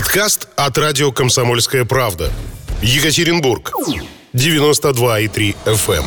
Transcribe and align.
Подкаст 0.00 0.48
от 0.56 0.78
радио 0.78 1.12
«Комсомольская 1.12 1.84
правда». 1.84 2.32
Екатеринбург. 2.80 3.70
92,3 4.32 5.54
FM. 5.66 6.04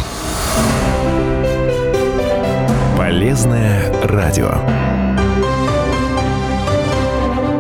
Эм. 2.96 2.98
Полезное 2.98 3.94
радио. 4.02 4.58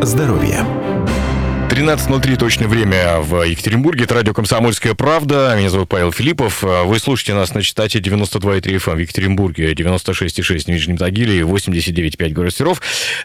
Здоровье. 0.02 0.83
13.03 1.70 2.38
точное 2.38 2.68
время 2.68 3.20
в 3.20 3.42
Екатеринбурге. 3.42 4.04
Это 4.04 4.14
радио 4.14 4.34
«Комсомольская 4.34 4.94
правда». 4.94 5.56
Меня 5.58 5.70
зовут 5.72 5.90
Павел 5.90 6.12
Филиппов. 6.12 6.62
Вы 6.62 7.00
слушаете 7.00 7.34
нас 7.34 7.56
на 7.56 7.64
частоте 7.64 8.00
92,3 8.00 8.62
FM 8.62 8.92
эм 8.92 8.98
в 8.98 9.00
Екатеринбурге, 9.00 9.74
96,6 9.74 10.66
в 10.66 10.68
Нижнем 10.68 10.98
Тагиле 10.98 11.40
и 11.40 11.42
89,5 11.42 12.30
город 12.34 12.54
Серов. 12.54 12.82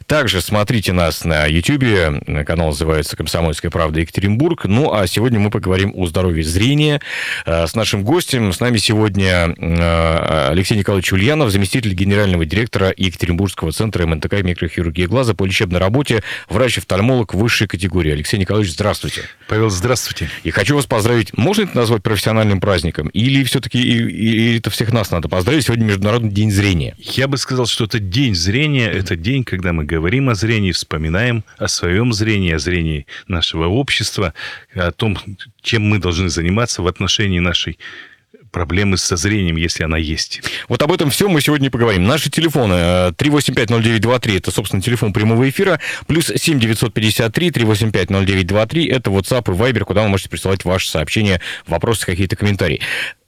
Также 0.06 0.40
смотрите 0.40 0.92
нас 0.92 1.24
на 1.24 1.44
YouTube. 1.46 2.24
Канал 2.46 2.68
называется 2.68 3.16
«Комсомольская 3.16 3.70
правда 3.70 4.00
Екатеринбург». 4.00 4.64
Ну, 4.64 4.94
а 4.94 5.06
сегодня 5.06 5.38
мы 5.38 5.50
поговорим 5.50 5.92
о 5.94 6.06
здоровье 6.06 6.42
зрения 6.42 7.02
э, 7.44 7.66
с 7.66 7.74
нашим 7.74 8.02
гостем. 8.02 8.52
С 8.54 8.60
нами 8.60 8.78
сегодня 8.78 9.54
э, 9.58 10.48
Алексей 10.50 10.78
Николаевич 10.78 11.12
Ульянов, 11.12 11.50
заместитель 11.50 11.92
генерального 11.92 12.46
директора 12.46 12.94
Екатеринбургского 12.96 13.72
центра 13.72 14.06
МНТК 14.06 14.42
микрохирургии 14.42 15.04
глаза 15.04 15.34
по 15.34 15.44
лечебной 15.44 15.80
работе, 15.80 16.22
врач-офтальмолог 16.48 17.34
высшей 17.34 17.66
категории. 17.66 18.12
Алексей 18.12 18.37
Алексей 18.38 18.52
Николаевич, 18.52 18.72
здравствуйте. 18.74 19.22
Павел, 19.48 19.68
здравствуйте. 19.68 20.30
И 20.44 20.50
хочу 20.50 20.76
вас 20.76 20.86
поздравить. 20.86 21.36
Можно 21.36 21.62
это 21.62 21.76
назвать 21.76 22.02
профессиональным 22.04 22.60
праздником? 22.60 23.08
Или 23.08 23.42
все-таки 23.42 23.80
или 23.80 24.58
это 24.58 24.70
всех 24.70 24.92
нас 24.92 25.10
надо 25.10 25.28
поздравить? 25.28 25.64
Сегодня 25.64 25.84
Международный 25.86 26.30
день 26.30 26.52
зрения. 26.52 26.94
Я 26.98 27.26
бы 27.26 27.36
сказал, 27.36 27.66
что 27.66 27.84
это 27.84 27.98
день 27.98 28.36
зрения. 28.36 28.88
Это 28.88 29.16
день, 29.16 29.42
когда 29.42 29.72
мы 29.72 29.84
говорим 29.84 30.28
о 30.28 30.36
зрении, 30.36 30.70
вспоминаем 30.70 31.42
о 31.56 31.66
своем 31.66 32.12
зрении, 32.12 32.52
о 32.52 32.60
зрении 32.60 33.06
нашего 33.26 33.66
общества, 33.66 34.34
о 34.72 34.92
том, 34.92 35.18
чем 35.60 35.82
мы 35.82 35.98
должны 35.98 36.28
заниматься 36.28 36.82
в 36.82 36.86
отношении 36.86 37.40
нашей 37.40 37.78
проблемы 38.50 38.96
со 38.96 39.16
зрением, 39.16 39.56
если 39.56 39.84
она 39.84 39.96
есть. 39.96 40.42
Вот 40.68 40.82
об 40.82 40.92
этом 40.92 41.10
все 41.10 41.28
мы 41.28 41.40
сегодня 41.40 41.70
поговорим. 41.70 42.04
Наши 42.04 42.30
телефоны 42.30 42.72
3850923, 43.12 44.32
э, 44.32 44.36
это, 44.36 44.50
собственно, 44.50 44.82
телефон 44.82 45.12
прямого 45.12 45.48
эфира, 45.48 45.80
плюс 46.06 46.26
7953 46.26 47.50
3850923, 47.50 48.90
это 48.90 49.10
WhatsApp 49.10 49.52
и 49.52 49.56
Viber, 49.56 49.84
куда 49.84 50.02
вы 50.02 50.08
можете 50.08 50.30
присылать 50.30 50.64
ваши 50.64 50.88
сообщения, 50.88 51.40
вопросы, 51.66 52.06
какие-то 52.06 52.36
комментарии. 52.36 52.80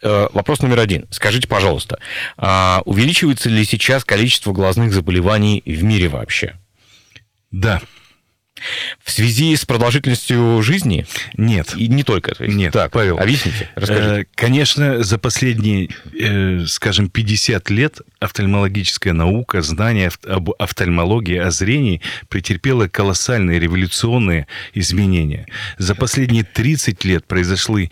Э, 0.02 0.28
вопрос 0.32 0.60
номер 0.60 0.80
один. 0.80 1.06
Скажите, 1.10 1.48
пожалуйста, 1.48 1.98
а 2.36 2.82
увеличивается 2.84 3.48
ли 3.48 3.64
сейчас 3.64 4.04
количество 4.04 4.52
глазных 4.52 4.92
заболеваний 4.92 5.62
в 5.66 5.82
мире 5.82 6.08
вообще? 6.08 6.56
Да. 7.50 7.80
В 9.02 9.10
связи 9.10 9.54
с 9.56 9.64
продолжительностью 9.64 10.62
жизни? 10.62 11.06
Нет. 11.36 11.74
И 11.76 11.88
не 11.88 12.02
только. 12.02 12.34
есть, 12.38 12.56
Нет, 12.56 12.72
так, 12.72 12.92
Павел. 12.92 13.18
Объясните, 13.18 13.68
расскажите. 13.74 14.22
Э, 14.22 14.24
конечно, 14.34 15.02
за 15.02 15.18
последние, 15.18 15.90
э, 16.18 16.64
скажем, 16.66 17.08
50 17.08 17.70
лет 17.70 18.00
офтальмологическая 18.18 19.12
наука, 19.12 19.62
знание 19.62 20.10
об 20.26 20.50
офтальмологии, 20.58 21.38
о 21.38 21.50
зрении 21.50 22.00
претерпела 22.28 22.88
колоссальные 22.88 23.58
революционные 23.58 24.46
изменения. 24.74 25.46
За 25.78 25.94
последние 25.94 26.44
30 26.44 27.04
лет 27.04 27.26
произошли, 27.26 27.90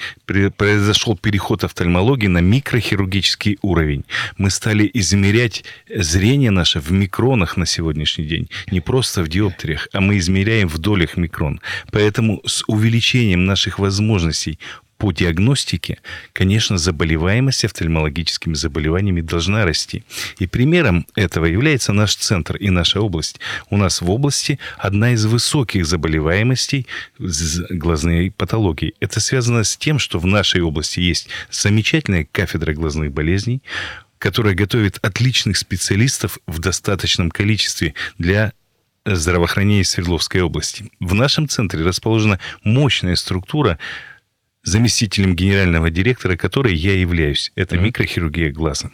произошел 0.56 1.16
переход 1.16 1.64
офтальмологии 1.64 2.26
на 2.26 2.38
микрохирургический 2.38 3.58
уровень. 3.62 4.04
Мы 4.36 4.50
стали 4.50 4.90
измерять 4.94 5.64
зрение 5.94 6.50
наше 6.50 6.80
в 6.80 6.90
микронах 6.92 7.56
на 7.56 7.66
сегодняшний 7.66 8.24
день, 8.24 8.48
не 8.70 8.80
просто 8.80 9.22
в 9.22 9.28
диоптриях, 9.28 9.88
а 9.92 10.00
мы 10.00 10.18
измеряем 10.18 10.57
измеряем 10.58 10.68
в 10.68 10.78
долях 10.78 11.16
микрон. 11.16 11.60
Поэтому 11.90 12.42
с 12.46 12.64
увеличением 12.66 13.44
наших 13.44 13.78
возможностей 13.78 14.58
по 14.98 15.12
диагностике, 15.12 15.98
конечно, 16.32 16.76
заболеваемость 16.76 17.64
офтальмологическими 17.64 18.54
заболеваниями 18.54 19.20
должна 19.20 19.64
расти. 19.64 20.02
И 20.40 20.48
примером 20.48 21.06
этого 21.14 21.46
является 21.46 21.92
наш 21.92 22.16
центр 22.16 22.56
и 22.56 22.70
наша 22.70 23.00
область. 23.00 23.38
У 23.70 23.76
нас 23.76 24.00
в 24.00 24.10
области 24.10 24.58
одна 24.76 25.12
из 25.12 25.24
высоких 25.24 25.86
заболеваемостей 25.86 26.86
глазной 27.70 28.32
патологии. 28.36 28.94
Это 28.98 29.20
связано 29.20 29.62
с 29.62 29.76
тем, 29.76 30.00
что 30.00 30.18
в 30.18 30.26
нашей 30.26 30.62
области 30.62 30.98
есть 30.98 31.28
замечательная 31.50 32.26
кафедра 32.32 32.74
глазных 32.74 33.12
болезней, 33.12 33.62
которая 34.18 34.54
готовит 34.54 34.98
отличных 35.02 35.56
специалистов 35.56 36.38
в 36.48 36.58
достаточном 36.58 37.30
количестве 37.30 37.94
для 38.18 38.52
здравоохранения 39.16 39.84
Свердловской 39.84 40.40
области. 40.40 40.90
В 41.00 41.14
нашем 41.14 41.48
центре 41.48 41.84
расположена 41.84 42.38
мощная 42.62 43.16
структура, 43.16 43.78
заместителем 44.62 45.34
генерального 45.34 45.90
директора 45.90 46.36
которой 46.36 46.74
я 46.74 46.94
являюсь. 46.98 47.52
Это 47.54 47.76
mm-hmm. 47.76 47.80
микрохирургия 47.80 48.52
глаза. 48.52 48.90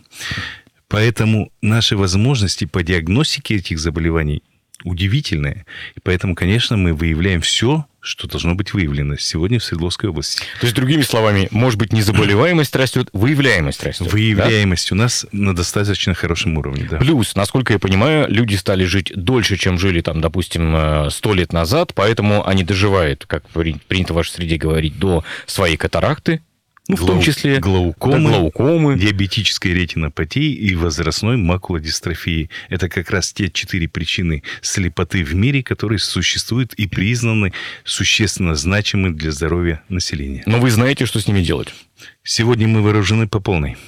Поэтому 0.89 1.51
наши 1.63 1.97
возможности 1.97 2.67
по 2.67 2.83
диагностике 2.83 3.57
этих 3.57 3.79
заболеваний 3.79 4.43
удивительные. 4.85 5.67
И 5.97 6.01
поэтому, 6.03 6.35
конечно, 6.35 6.77
мы 6.77 6.95
выявляем 6.95 7.41
все, 7.41 7.87
что 8.01 8.29
должно 8.29 8.55
быть 8.55 8.75
выявлено 8.75 9.17
сегодня 9.17 9.59
в 9.59 9.65
Свердловской 9.65 10.11
области. 10.11 10.41
То 10.61 10.67
есть, 10.67 10.77
другими 10.77 11.03
словами, 11.03 11.49
может 11.51 11.79
быть, 11.79 11.93
не 11.93 12.03
заболеваемость 12.03 12.77
растет, 12.77 13.09
выявляемость 13.13 13.83
растет. 13.83 14.13
Выявляемость 14.13 14.91
да? 14.91 14.95
у 14.95 14.99
нас 14.99 15.27
на 15.33 15.57
достаточно 15.57 16.15
хорошем 16.15 16.59
уровне, 16.59 16.87
да. 16.89 16.99
Плюс, 16.99 17.35
насколько 17.35 17.73
я 17.73 17.79
понимаю, 17.79 18.27
люди 18.29 18.57
стали 18.57 18.85
жить 18.85 19.11
дольше, 19.17 19.57
чем 19.57 19.79
жили, 19.79 20.03
там, 20.03 20.21
допустим, 20.21 21.11
100 21.11 21.35
лет 21.35 21.53
назад, 21.53 21.93
поэтому 21.95 22.47
они 22.47 22.63
доживают, 22.63 23.25
как 23.27 23.49
принято 23.49 24.13
в 24.13 24.17
вашей 24.17 24.33
среде 24.33 24.57
говорить, 24.57 24.99
до 24.99 25.25
своей 25.47 25.79
катаракты, 25.79 26.43
ну, 26.87 26.97
в 26.97 27.07
том 27.07 27.23
числе 27.23 27.61
глаукомы, 27.61 28.31
да, 28.31 28.39
глаукомы, 28.39 28.99
диабетической 28.99 29.73
ретинопатии 29.73 30.53
и 30.53 30.75
возрастной 30.75 31.39
макулодистрофии. 31.39 32.51
Это 32.69 32.91
как 32.91 33.11
раз 33.11 33.33
те 33.33 33.51
четыре 33.51 33.89
причины 33.89 34.43
слепоты 34.61 35.25
в 35.25 35.35
мире, 35.35 35.63
которые 35.63 35.99
существуют 35.99 36.75
и 36.75 36.87
признаны 36.87 37.55
существенно 37.85 38.55
значимы 38.55 39.11
для 39.11 39.33
здоровья 39.33 39.83
населения. 39.89 40.43
Но 40.45 40.59
вы 40.59 40.71
знаете, 40.71 41.07
что 41.07 41.21
с 41.21 41.27
ними 41.27 41.41
делать? 41.41 41.75
Сегодня 42.23 42.69
мы 42.69 42.83
вооружены 42.83 43.29
по 43.29 43.41
полной. 43.41 43.79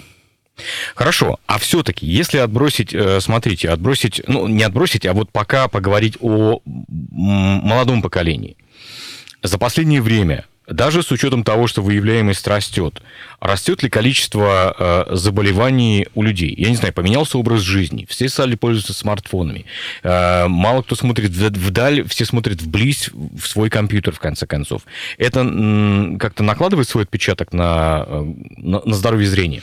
Хорошо, 0.95 1.39
а 1.47 1.59
все-таки, 1.59 2.07
если 2.07 2.39
отбросить, 2.39 2.95
э, 2.95 3.21
смотрите, 3.21 3.69
отбросить, 3.69 4.23
ну, 4.27 4.49
не 4.49 4.63
отбросить, 4.63 5.05
а 5.05 5.13
вот 5.13 5.31
пока 5.31 5.69
поговорить 5.69 6.17
о 6.21 6.63
молодом 6.65 8.01
поколении. 8.01 8.57
За 9.43 9.59
последнее 9.59 10.01
время 10.01 10.47
даже 10.67 11.03
с 11.03 11.11
учетом 11.11 11.45
того, 11.45 11.67
что 11.67 11.83
выявляемость 11.83 12.47
растет, 12.47 13.01
растет 13.41 13.83
ли 13.83 13.89
количество 13.89 14.75
э, 15.09 15.17
заболеваний 15.17 16.09
у 16.15 16.23
людей? 16.23 16.55
Я 16.57 16.71
не 16.71 16.77
знаю, 16.77 16.93
поменялся 16.93 17.39
образ 17.39 17.61
жизни, 17.61 18.07
все 18.09 18.29
стали 18.29 18.57
пользоваться 18.57 18.93
смартфонами, 18.93 19.67
э, 20.03 20.47
мало 20.49 20.83
кто 20.83 20.95
смотрит 20.97 21.31
вдаль, 21.31 22.07
все 22.09 22.25
смотрят 22.25 22.61
вблизь 22.63 23.11
в 23.13 23.47
свой 23.47 23.71
компьютер, 23.71 24.15
в 24.15 24.19
конце 24.19 24.47
концов. 24.47 24.83
Это 25.19 25.45
как-то 26.19 26.43
накладывает 26.43 26.89
свой 26.89 27.05
отпечаток 27.05 27.53
на, 27.53 28.05
э, 28.07 28.25
на, 28.57 28.83
на 28.85 28.95
здоровье 28.95 29.29
зрения? 29.29 29.63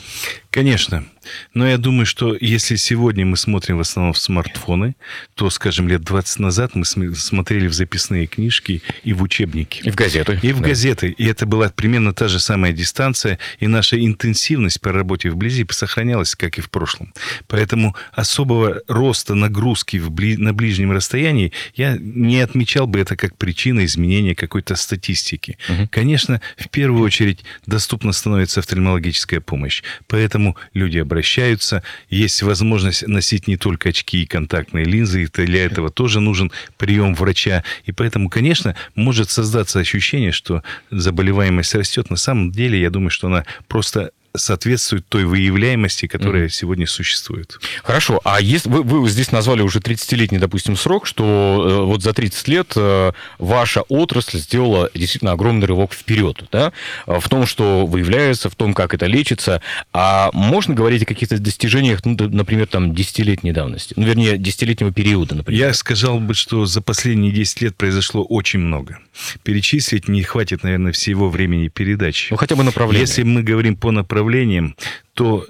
Конечно. 0.54 1.04
Но 1.52 1.66
я 1.66 1.78
думаю, 1.78 2.06
что 2.06 2.36
если 2.40 2.76
сегодня 2.76 3.26
мы 3.26 3.36
смотрим 3.36 3.78
в 3.78 3.80
основном 3.80 4.12
в 4.12 4.18
смартфоны, 4.18 4.94
то, 5.34 5.50
скажем, 5.50 5.88
лет 5.88 6.02
20 6.02 6.38
назад 6.38 6.76
мы 6.76 6.84
смотрели 6.84 7.66
в 7.66 7.72
записные 7.72 8.28
книжки 8.28 8.80
и 9.02 9.12
в 9.12 9.22
учебники. 9.22 9.80
И 9.82 9.90
в 9.90 9.96
газеты. 9.96 10.38
И 10.42 10.52
в 10.52 10.60
да. 10.60 10.68
газеты. 10.68 11.08
И 11.10 11.26
это 11.26 11.46
была 11.46 11.70
примерно 11.70 12.12
та 12.12 12.28
же 12.28 12.38
самая 12.38 12.72
дистанция, 12.72 13.40
и 13.58 13.66
наша 13.66 13.98
интенсивность 13.98 14.80
по 14.80 14.92
работе 14.92 15.30
вблизи 15.30 15.66
сохранялась, 15.70 16.36
как 16.36 16.58
и 16.58 16.60
в 16.60 16.70
прошлом. 16.70 17.12
Поэтому 17.48 17.96
особого 18.12 18.82
роста 18.86 19.34
нагрузки 19.34 19.96
в 19.96 20.12
бли... 20.12 20.36
на 20.36 20.52
ближнем 20.52 20.92
расстоянии 20.92 21.52
я 21.74 21.96
не 21.98 22.40
отмечал 22.40 22.86
бы 22.86 23.00
это 23.00 23.16
как 23.16 23.36
причина 23.36 23.84
изменения 23.84 24.34
какой-то 24.34 24.76
статистики. 24.76 25.58
Угу. 25.68 25.88
Конечно, 25.90 26.40
в 26.56 26.68
первую 26.68 27.02
очередь 27.02 27.44
доступна 27.66 28.12
становится 28.12 28.60
офтальмологическая 28.60 29.40
помощь. 29.40 29.82
Поэтому 30.06 30.43
люди 30.74 30.98
обращаются. 30.98 31.82
Есть 32.10 32.42
возможность 32.42 33.06
носить 33.06 33.48
не 33.48 33.56
только 33.56 33.88
очки 33.88 34.22
и 34.22 34.26
контактные 34.26 34.84
линзы. 34.84 35.24
И 35.24 35.26
для 35.26 35.64
этого 35.64 35.90
тоже 35.90 36.20
нужен 36.20 36.52
прием 36.76 37.14
врача. 37.14 37.64
И 37.86 37.92
поэтому, 37.92 38.28
конечно, 38.28 38.76
может 38.94 39.30
создаться 39.30 39.80
ощущение, 39.80 40.32
что 40.32 40.62
заболеваемость 40.90 41.74
растет. 41.74 42.10
На 42.10 42.16
самом 42.16 42.50
деле, 42.50 42.80
я 42.80 42.90
думаю, 42.90 43.10
что 43.10 43.28
она 43.28 43.44
просто 43.68 44.10
соответствует 44.36 45.06
той 45.08 45.24
выявляемости, 45.24 46.06
которая 46.06 46.46
mm-hmm. 46.46 46.50
сегодня 46.50 46.86
существует. 46.86 47.58
Хорошо. 47.82 48.20
А 48.24 48.40
если 48.40 48.68
вы, 48.68 48.82
вы 48.82 49.08
здесь 49.08 49.30
назвали 49.30 49.62
уже 49.62 49.78
30-летний, 49.78 50.38
допустим, 50.38 50.76
срок, 50.76 51.06
что 51.06 51.24
э, 51.24 51.84
вот 51.84 52.02
за 52.02 52.12
30 52.12 52.48
лет 52.48 52.72
э, 52.76 53.12
ваша 53.38 53.82
отрасль 53.82 54.38
сделала 54.38 54.90
действительно 54.92 55.32
огромный 55.32 55.66
рывок 55.66 55.92
вперед, 55.92 56.44
да, 56.50 56.72
в 57.06 57.28
том, 57.28 57.46
что 57.46 57.86
выявляется, 57.86 58.50
в 58.50 58.56
том, 58.56 58.74
как 58.74 58.92
это 58.94 59.06
лечится. 59.06 59.62
А 59.92 60.30
можно 60.32 60.74
говорить 60.74 61.04
о 61.04 61.06
каких-то 61.06 61.38
достижениях, 61.38 62.04
ну, 62.04 62.16
например, 62.28 62.66
там, 62.66 62.94
десятилетней 62.94 63.52
давности? 63.52 63.94
Ну, 63.96 64.04
вернее, 64.04 64.36
десятилетнего 64.36 64.92
периода, 64.92 65.36
например. 65.36 65.68
Я 65.68 65.74
сказал 65.74 66.18
бы, 66.18 66.34
что 66.34 66.66
за 66.66 66.80
последние 66.80 67.32
10 67.32 67.60
лет 67.60 67.76
произошло 67.76 68.24
очень 68.24 68.58
много. 68.58 68.98
Перечислить 69.44 70.08
не 70.08 70.22
хватит, 70.22 70.64
наверное, 70.64 70.92
всего 70.92 71.30
времени 71.30 71.68
передачи. 71.68 72.28
Ну, 72.32 72.36
хотя 72.36 72.56
бы 72.56 72.64
направление. 72.64 73.02
Если 73.02 73.22
мы 73.22 73.42
говорим 73.42 73.76
по 73.76 73.92
направлениям, 74.24 74.74
то 75.14 75.46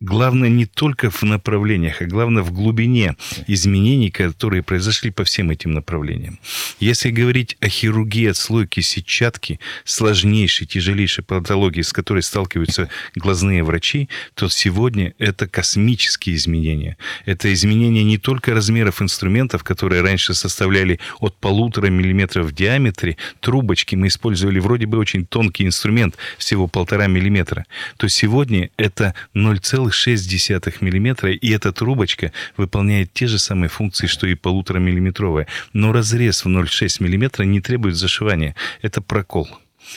Главное 0.00 0.48
не 0.48 0.64
только 0.64 1.10
в 1.10 1.22
направлениях, 1.24 2.00
а 2.00 2.06
главное 2.06 2.42
в 2.42 2.52
глубине 2.52 3.16
изменений, 3.46 4.10
которые 4.10 4.62
произошли 4.62 5.10
по 5.10 5.24
всем 5.24 5.50
этим 5.50 5.72
направлениям. 5.72 6.38
Если 6.78 7.10
говорить 7.10 7.58
о 7.60 7.68
хирургии 7.68 8.30
отслойки 8.30 8.80
сетчатки, 8.80 9.60
сложнейшей, 9.84 10.66
тяжелейшей 10.66 11.22
патологии, 11.22 11.82
с 11.82 11.92
которой 11.92 12.22
сталкиваются 12.22 12.88
глазные 13.14 13.62
врачи, 13.62 14.08
то 14.32 14.48
сегодня 14.48 15.12
это 15.18 15.46
космические 15.46 16.36
изменения. 16.36 16.96
Это 17.26 17.52
изменения 17.52 18.02
не 18.02 18.16
только 18.16 18.54
размеров 18.54 19.02
инструментов, 19.02 19.64
которые 19.64 20.00
раньше 20.00 20.32
составляли 20.32 20.98
от 21.18 21.36
полутора 21.36 21.88
миллиметров 21.88 22.46
в 22.46 22.52
диаметре, 22.54 23.18
трубочки 23.40 23.96
мы 23.96 24.06
использовали 24.06 24.60
вроде 24.60 24.86
бы 24.86 24.96
очень 24.96 25.26
тонкий 25.26 25.66
инструмент, 25.66 26.16
всего 26.38 26.68
полтора 26.68 27.06
миллиметра, 27.06 27.66
то 27.98 28.08
сегодня 28.08 28.70
это 28.78 29.14
0,5 29.34 29.89
0,6 29.90 30.76
мм, 30.80 31.28
и 31.28 31.50
эта 31.50 31.72
трубочка 31.72 32.32
выполняет 32.56 33.12
те 33.12 33.26
же 33.26 33.38
самые 33.38 33.68
функции, 33.68 34.06
что 34.06 34.26
и 34.26 34.34
полуторамиллиметровая. 34.34 35.46
Но 35.72 35.92
разрез 35.92 36.44
в 36.44 36.48
0,6 36.48 37.02
мм 37.02 37.44
не 37.44 37.60
требует 37.60 37.96
зашивания. 37.96 38.54
Это 38.82 39.00
прокол. 39.00 39.48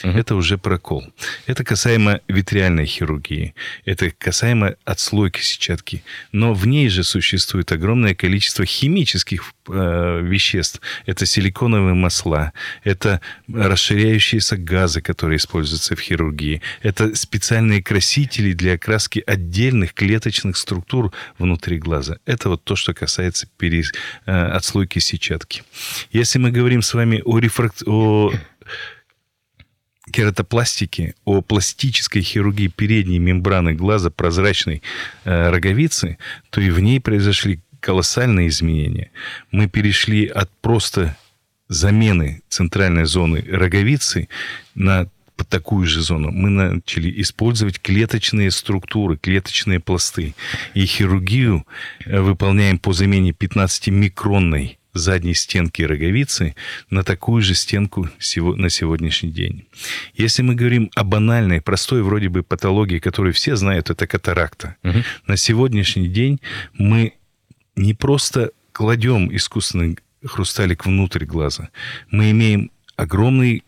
Угу. 0.02 0.12
Это 0.12 0.34
уже 0.34 0.58
прокол. 0.58 1.04
Это 1.46 1.64
касаемо 1.64 2.20
витриальной 2.28 2.86
хирургии. 2.86 3.54
Это 3.84 4.10
касаемо 4.10 4.74
отслойки 4.84 5.40
сетчатки. 5.40 6.02
Но 6.32 6.54
в 6.54 6.66
ней 6.66 6.88
же 6.88 7.04
существует 7.04 7.70
огромное 7.72 8.14
количество 8.14 8.64
химических 8.64 9.52
э, 9.68 10.20
веществ. 10.22 10.80
Это 11.06 11.26
силиконовые 11.26 11.94
масла. 11.94 12.52
Это 12.82 13.20
расширяющиеся 13.52 14.56
газы, 14.56 15.00
которые 15.00 15.36
используются 15.36 15.94
в 15.94 16.00
хирургии. 16.00 16.60
Это 16.82 17.14
специальные 17.14 17.82
красители 17.82 18.52
для 18.52 18.74
окраски 18.74 19.22
отдельных 19.26 19.94
клеточных 19.94 20.56
структур 20.56 21.12
внутри 21.38 21.78
глаза. 21.78 22.18
Это 22.26 22.48
вот 22.48 22.64
то, 22.64 22.76
что 22.76 22.94
касается 22.94 23.48
пере... 23.58 23.84
э, 24.26 24.46
отслойки 24.56 24.98
сетчатки. 24.98 25.62
Если 26.10 26.38
мы 26.38 26.50
говорим 26.50 26.82
с 26.82 26.94
вами 26.94 27.22
о, 27.24 27.38
рефрак... 27.38 27.74
о 27.86 28.32
кератопластики, 30.14 31.16
о 31.24 31.40
пластической 31.40 32.22
хирургии 32.22 32.68
передней 32.68 33.18
мембраны 33.18 33.74
глаза 33.74 34.10
прозрачной 34.10 34.80
э, 35.24 35.50
роговицы, 35.50 36.18
то 36.50 36.60
и 36.60 36.70
в 36.70 36.78
ней 36.78 37.00
произошли 37.00 37.58
колоссальные 37.80 38.46
изменения. 38.46 39.10
Мы 39.50 39.68
перешли 39.68 40.26
от 40.26 40.48
просто 40.60 41.16
замены 41.68 42.42
центральной 42.48 43.06
зоны 43.06 43.44
роговицы 43.50 44.28
на 44.76 45.08
такую 45.48 45.84
же 45.84 46.00
зону. 46.00 46.30
Мы 46.30 46.48
начали 46.48 47.20
использовать 47.20 47.80
клеточные 47.80 48.52
структуры, 48.52 49.16
клеточные 49.16 49.80
пласты. 49.80 50.36
И 50.74 50.86
хирургию 50.86 51.66
э, 52.06 52.20
выполняем 52.20 52.78
по 52.78 52.92
замене 52.92 53.32
15-микронной 53.32 54.78
задней 54.94 55.34
стенки 55.34 55.82
роговицы 55.82 56.54
на 56.90 57.02
такую 57.02 57.42
же 57.42 57.54
стенку 57.54 58.04
на 58.04 58.70
сегодняшний 58.70 59.30
день. 59.30 59.66
Если 60.14 60.42
мы 60.42 60.54
говорим 60.54 60.90
о 60.94 61.04
банальной, 61.04 61.60
простой 61.60 62.02
вроде 62.02 62.28
бы 62.28 62.42
патологии, 62.42 62.98
которую 62.98 63.34
все 63.34 63.56
знают, 63.56 63.90
это 63.90 64.06
катаракта. 64.06 64.76
Угу. 64.84 64.98
На 65.26 65.36
сегодняшний 65.36 66.08
день 66.08 66.40
мы 66.72 67.14
не 67.76 67.94
просто 67.94 68.52
кладем 68.72 69.34
искусственный 69.34 69.98
хрусталик 70.24 70.86
внутрь 70.86 71.24
глаза, 71.24 71.68
мы 72.10 72.30
имеем 72.30 72.70
огромный 72.96 73.64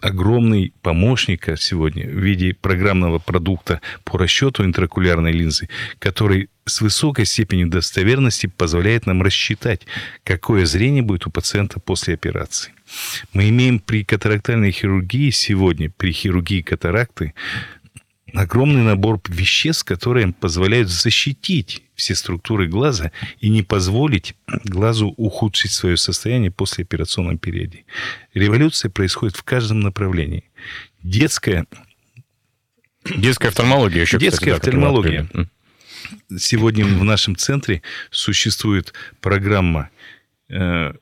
огромный 0.00 0.72
помощник 0.82 1.46
сегодня 1.58 2.06
в 2.06 2.18
виде 2.18 2.54
программного 2.54 3.18
продукта 3.18 3.82
по 4.04 4.18
расчету 4.18 4.64
интракулярной 4.64 5.32
линзы, 5.32 5.68
который 5.98 6.48
с 6.70 6.80
высокой 6.80 7.26
степенью 7.26 7.68
достоверности 7.68 8.46
позволяет 8.46 9.06
нам 9.06 9.22
рассчитать, 9.22 9.82
какое 10.24 10.64
зрение 10.64 11.02
будет 11.02 11.26
у 11.26 11.30
пациента 11.30 11.80
после 11.80 12.14
операции. 12.14 12.72
Мы 13.32 13.48
имеем 13.50 13.78
при 13.78 14.04
катарактальной 14.04 14.72
хирургии 14.72 15.30
сегодня, 15.30 15.90
при 15.90 16.12
хирургии 16.12 16.62
катаракты, 16.62 17.34
огромный 18.32 18.82
набор 18.82 19.20
веществ, 19.28 19.84
которые 19.84 20.32
позволяют 20.32 20.88
защитить 20.88 21.82
все 21.94 22.14
структуры 22.14 22.66
глаза 22.66 23.12
и 23.40 23.48
не 23.48 23.62
позволить 23.62 24.34
глазу 24.64 25.12
ухудшить 25.16 25.72
свое 25.72 25.96
состояние 25.96 26.50
после 26.50 26.84
операционном 26.84 27.38
периоде. 27.38 27.84
Революция 28.32 28.90
происходит 28.90 29.36
в 29.36 29.42
каждом 29.42 29.80
направлении. 29.80 30.44
Детская... 31.02 31.66
Детская 33.16 33.48
офтальмология 33.48 34.02
еще, 34.02 34.18
Детская 34.18 34.52
кстати, 34.52 34.68
офтальмология. 34.68 35.26
Сегодня 36.38 36.84
в 36.84 37.04
нашем 37.04 37.36
центре 37.36 37.82
существует 38.10 38.92
программа 39.20 39.90
э, 40.48 40.92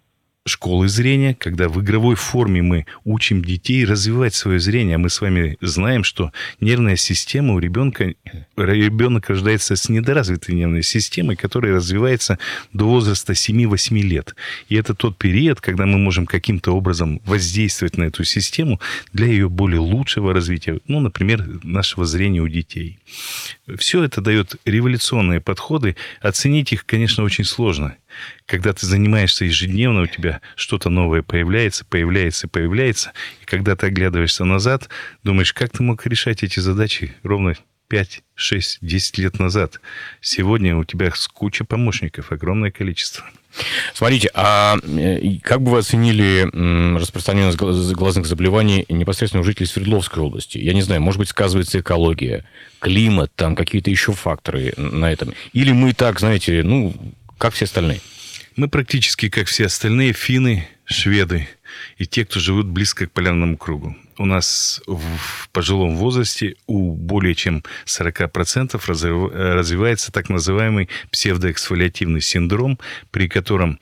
школы 0.48 0.88
зрения, 0.88 1.34
когда 1.34 1.68
в 1.68 1.80
игровой 1.80 2.16
форме 2.16 2.62
мы 2.62 2.86
учим 3.04 3.44
детей 3.44 3.84
развивать 3.84 4.34
свое 4.34 4.58
зрение. 4.58 4.96
А 4.96 4.98
мы 4.98 5.10
с 5.10 5.20
вами 5.20 5.56
знаем, 5.60 6.04
что 6.04 6.32
нервная 6.60 6.96
система 6.96 7.54
у 7.54 7.58
ребенка, 7.58 8.14
ребенок 8.56 9.28
рождается 9.28 9.76
с 9.76 9.88
недоразвитой 9.88 10.54
нервной 10.54 10.82
системой, 10.82 11.36
которая 11.36 11.74
развивается 11.74 12.38
до 12.72 12.86
возраста 12.86 13.32
7-8 13.34 14.00
лет. 14.00 14.34
И 14.68 14.76
это 14.76 14.94
тот 14.94 15.16
период, 15.16 15.60
когда 15.60 15.86
мы 15.86 15.98
можем 15.98 16.26
каким-то 16.26 16.72
образом 16.72 17.20
воздействовать 17.24 17.96
на 17.96 18.04
эту 18.04 18.24
систему 18.24 18.80
для 19.12 19.26
ее 19.26 19.48
более 19.48 19.80
лучшего 19.80 20.32
развития. 20.32 20.80
Ну, 20.88 21.00
например, 21.00 21.44
нашего 21.62 22.04
зрения 22.04 22.40
у 22.40 22.48
детей. 22.48 22.98
Все 23.76 24.02
это 24.02 24.20
дает 24.20 24.56
революционные 24.64 25.40
подходы. 25.40 25.96
Оценить 26.20 26.72
их, 26.72 26.86
конечно, 26.86 27.24
очень 27.24 27.44
сложно 27.44 27.96
когда 28.47 28.73
ты 28.73 28.87
занимаешься 28.87 29.44
ежедневно, 29.44 30.03
у 30.03 30.06
тебя 30.06 30.41
что-то 30.56 30.91
новое 30.91 31.23
появляется, 31.23 31.85
появляется, 31.85 32.49
появляется. 32.49 33.12
И 33.43 33.44
когда 33.44 33.76
ты 33.76 33.87
оглядываешься 33.87 34.44
назад, 34.44 34.88
думаешь, 35.23 35.53
как 35.53 35.70
ты 35.70 35.82
мог 35.82 36.06
решать 36.06 36.43
эти 36.43 36.61
задачи 36.61 37.15
ровно 37.23 37.55
5, 37.88 38.23
6, 38.35 38.79
10 38.82 39.19
лет 39.19 39.38
назад. 39.38 39.81
Сегодня 40.20 40.76
у 40.76 40.85
тебя 40.85 41.11
куча 41.32 41.65
помощников, 41.65 42.32
огромное 42.32 42.70
количество. 42.70 43.25
Смотрите, 43.94 44.31
а 44.35 44.76
э, 44.82 45.38
как 45.43 45.62
бы 45.62 45.73
вы 45.73 45.79
оценили 45.79 46.49
распространенность 46.97 47.56
глазных 47.56 48.26
заболеваний 48.26 48.84
непосредственно 48.89 49.41
у 49.41 49.44
жителей 49.44 49.67
Свердловской 49.67 50.22
области? 50.22 50.58
Я 50.58 50.75
не 50.75 50.82
знаю, 50.82 51.01
может 51.01 51.19
быть, 51.19 51.31
сказывается 51.31 51.81
экология, 51.81 52.44
климат, 52.79 53.32
там 53.34 53.56
какие-то 53.56 53.91
еще 53.91 54.13
факторы 54.13 54.75
на 54.77 55.10
этом? 55.10 55.32
Или 55.55 55.72
мы 55.72 55.94
так, 55.94 56.20
знаете, 56.20 56.63
ну, 56.63 56.94
как 57.38 57.54
все 57.54 57.64
остальные? 57.64 58.00
Мы 58.56 58.68
практически, 58.68 59.28
как 59.28 59.46
все 59.46 59.66
остальные, 59.66 60.12
финны, 60.12 60.68
шведы 60.84 61.48
и 61.96 62.06
те, 62.06 62.24
кто 62.24 62.40
живут 62.40 62.66
близко 62.66 63.06
к 63.06 63.12
полярному 63.12 63.56
кругу. 63.56 63.96
У 64.16 64.24
нас 64.24 64.82
в 64.86 65.48
пожилом 65.52 65.96
возрасте 65.96 66.56
у 66.66 66.92
более 66.94 67.36
чем 67.36 67.62
40% 67.86 68.80
развивается 69.54 70.10
так 70.10 70.28
называемый 70.28 70.88
псевдоэксфолиативный 71.12 72.20
синдром, 72.20 72.80
при 73.12 73.28
котором 73.28 73.78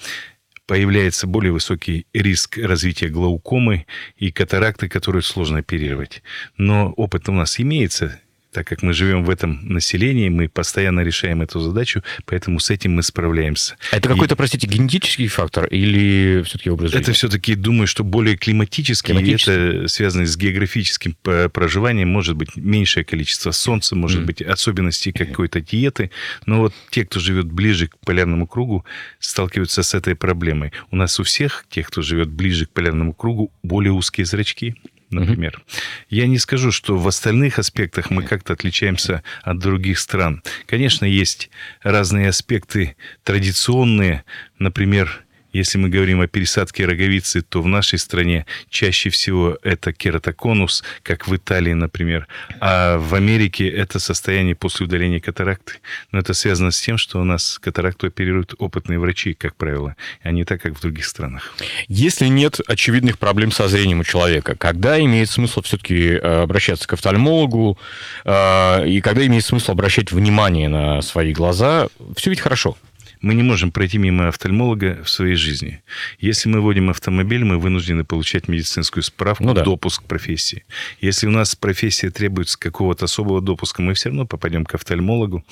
появляется 0.67 1.27
более 1.27 1.53
высокий 1.53 2.07
риск 2.13 2.59
развития 2.59 3.09
глаукомы 3.09 3.87
и 4.17 4.31
катаракты, 4.33 4.89
которые 4.89 5.23
сложно 5.23 5.59
оперировать. 5.59 6.23
Но 6.59 6.91
опыт 6.93 7.29
у 7.29 7.33
нас 7.33 7.59
имеется, 7.61 8.21
так 8.57 8.67
как 8.67 8.83
мы 8.83 8.95
живем 8.95 9.23
в 9.23 9.29
этом 9.29 9.61
населении, 9.69 10.31
мы 10.31 10.49
постоянно 10.49 11.01
решаем 11.01 11.43
эту 11.43 11.61
задачу, 11.61 12.03
поэтому 12.25 12.59
с 12.59 12.71
этим 12.71 12.95
мы 12.95 13.03
справляемся. 13.03 13.77
Это 13.93 14.09
какой-то, 14.09 14.35
и... 14.35 14.37
простите, 14.39 14.67
генетический 14.67 15.29
фактор 15.29 15.67
или 15.67 16.43
все-таки 16.43 16.71
образ 16.71 16.91
жизни? 16.91 17.03
Это 17.03 17.13
все-таки, 17.13 17.55
думаю, 17.55 17.87
что 17.87 18.03
более 18.03 18.39
климатический, 18.39 19.13
климатический? 19.13 19.53
это 19.53 19.89
связано 19.89 20.25
с 20.25 20.39
географическим 20.39 21.19
проживанием, 21.53 22.09
может 22.09 22.35
быть, 22.35 22.57
меньшее 22.57 23.05
количество 23.05 23.51
солнца, 23.51 23.95
может 23.95 24.23
mm. 24.23 24.25
быть, 24.25 24.41
особенности 24.41 25.13
какой-то 25.13 25.61
диеты, 25.61 26.11
но 26.47 26.61
вот 26.61 26.73
те, 26.89 27.05
кто 27.05 27.21
живет 27.21 27.53
ближе 27.53 27.89
к 27.89 27.99
полярному 28.07 28.47
кругу, 28.47 28.87
сталкиваются 29.19 29.83
с 29.83 29.93
этой 29.93 30.15
проблемой. 30.15 30.73
У 30.91 30.97
нас 30.97 31.21
у 31.21 31.25
всех, 31.25 31.67
тех, 31.69 31.89
кто 31.89 32.01
живет 32.01 32.31
ближе 32.31 32.65
к 32.65 32.71
полярному 32.71 33.13
кругу, 33.13 33.53
более 33.63 33.93
узкие 33.93 34.25
зрачки, 34.25 34.77
например. 35.11 35.63
Я 36.09 36.27
не 36.27 36.39
скажу, 36.39 36.73
что 36.73 36.97
в 36.97 37.07
остальных 37.07 37.59
аспектах 37.59 38.11
мы 38.11 38.23
как-то 38.23 38.53
отличаемся 38.53 39.23
от 39.43 39.59
других 39.59 39.99
стран. 39.99 40.43
Конечно, 40.67 41.05
есть 41.05 41.51
разные 41.83 42.29
аспекты 42.29 42.97
традиционные, 43.23 44.25
например, 44.59 45.26
если 45.57 45.79
мы 45.79 45.89
говорим 45.89 46.21
о 46.21 46.27
пересадке 46.27 46.87
роговицы, 46.87 47.43
то 47.43 47.63
в 47.63 47.67
нашей 47.67 47.99
стране 47.99 48.47
чаще 48.69 49.11
всего 49.11 49.59
это 49.63 49.93
кератоконус, 49.93 50.85
как 51.03 51.27
в 51.29 51.35
Италии, 51.35 51.73
например. 51.73 52.27
А 52.61 52.99
в 52.99 53.15
Америке 53.15 53.69
это 53.69 53.99
состояние 53.99 54.55
после 54.55 54.87
удаления 54.87 55.21
катаракты. 55.21 55.75
Но 56.13 56.19
это 56.19 56.35
связано 56.35 56.71
с 56.71 56.81
тем, 56.81 56.99
что 56.99 57.21
у 57.21 57.25
нас 57.25 57.59
катаракту 57.59 58.07
оперируют 58.07 58.55
опытные 58.59 58.99
врачи, 58.99 59.35
как 59.35 59.57
правило, 59.57 59.97
а 60.23 60.31
не 60.31 60.45
так, 60.45 60.61
как 60.61 60.77
в 60.77 60.81
других 60.81 61.07
странах. 61.07 61.55
Если 61.89 62.27
нет 62.27 62.61
очевидных 62.67 63.19
проблем 63.19 63.51
со 63.51 63.69
зрением 63.69 64.01
у 64.01 64.05
человека, 64.05 64.57
когда 64.57 65.01
имеет 65.01 65.31
смысл 65.31 65.63
все-таки 65.63 66.11
э, 66.11 66.43
обращаться 66.43 66.87
к 66.87 66.93
офтальмологу, 66.93 67.79
э, 68.25 68.89
и 68.89 69.01
когда 69.01 69.27
имеет 69.27 69.45
смысл 69.45 69.73
обращать 69.73 70.13
внимание 70.13 70.69
на 70.69 71.03
свои 71.03 71.33
глаза, 71.33 71.89
все 72.17 72.31
ведь 72.31 72.41
хорошо. 72.41 72.77
Мы 73.21 73.35
не 73.35 73.43
можем 73.43 73.73
пройти 73.73 73.99
мимо 73.99 74.29
офтальмолога 74.29 75.03
в 75.03 75.11
своей 75.11 75.37
жизни. 75.37 75.83
Если 76.19 76.49
мы 76.49 76.61
водим 76.61 76.91
автомобиль, 76.91 77.45
мы 77.45 77.59
вынуждены 77.59 78.05
получать 78.05 78.49
медицинскую 78.49 79.03
справку, 79.03 79.45
ну, 79.45 79.55
да. 79.55 79.63
допуск 79.63 80.03
к 80.03 80.07
профессии. 80.07 80.65
Если 81.01 81.27
у 81.27 81.31
нас 81.31 81.55
профессия 81.57 82.11
требуется 82.11 82.59
какого-то 82.59 83.07
особого 83.07 83.41
допуска, 83.41 83.83
мы 83.83 83.95
все 83.95 84.11
равно 84.11 84.27
попадем 84.27 84.65
к 84.65 84.75
офтальмологу. 84.75 85.45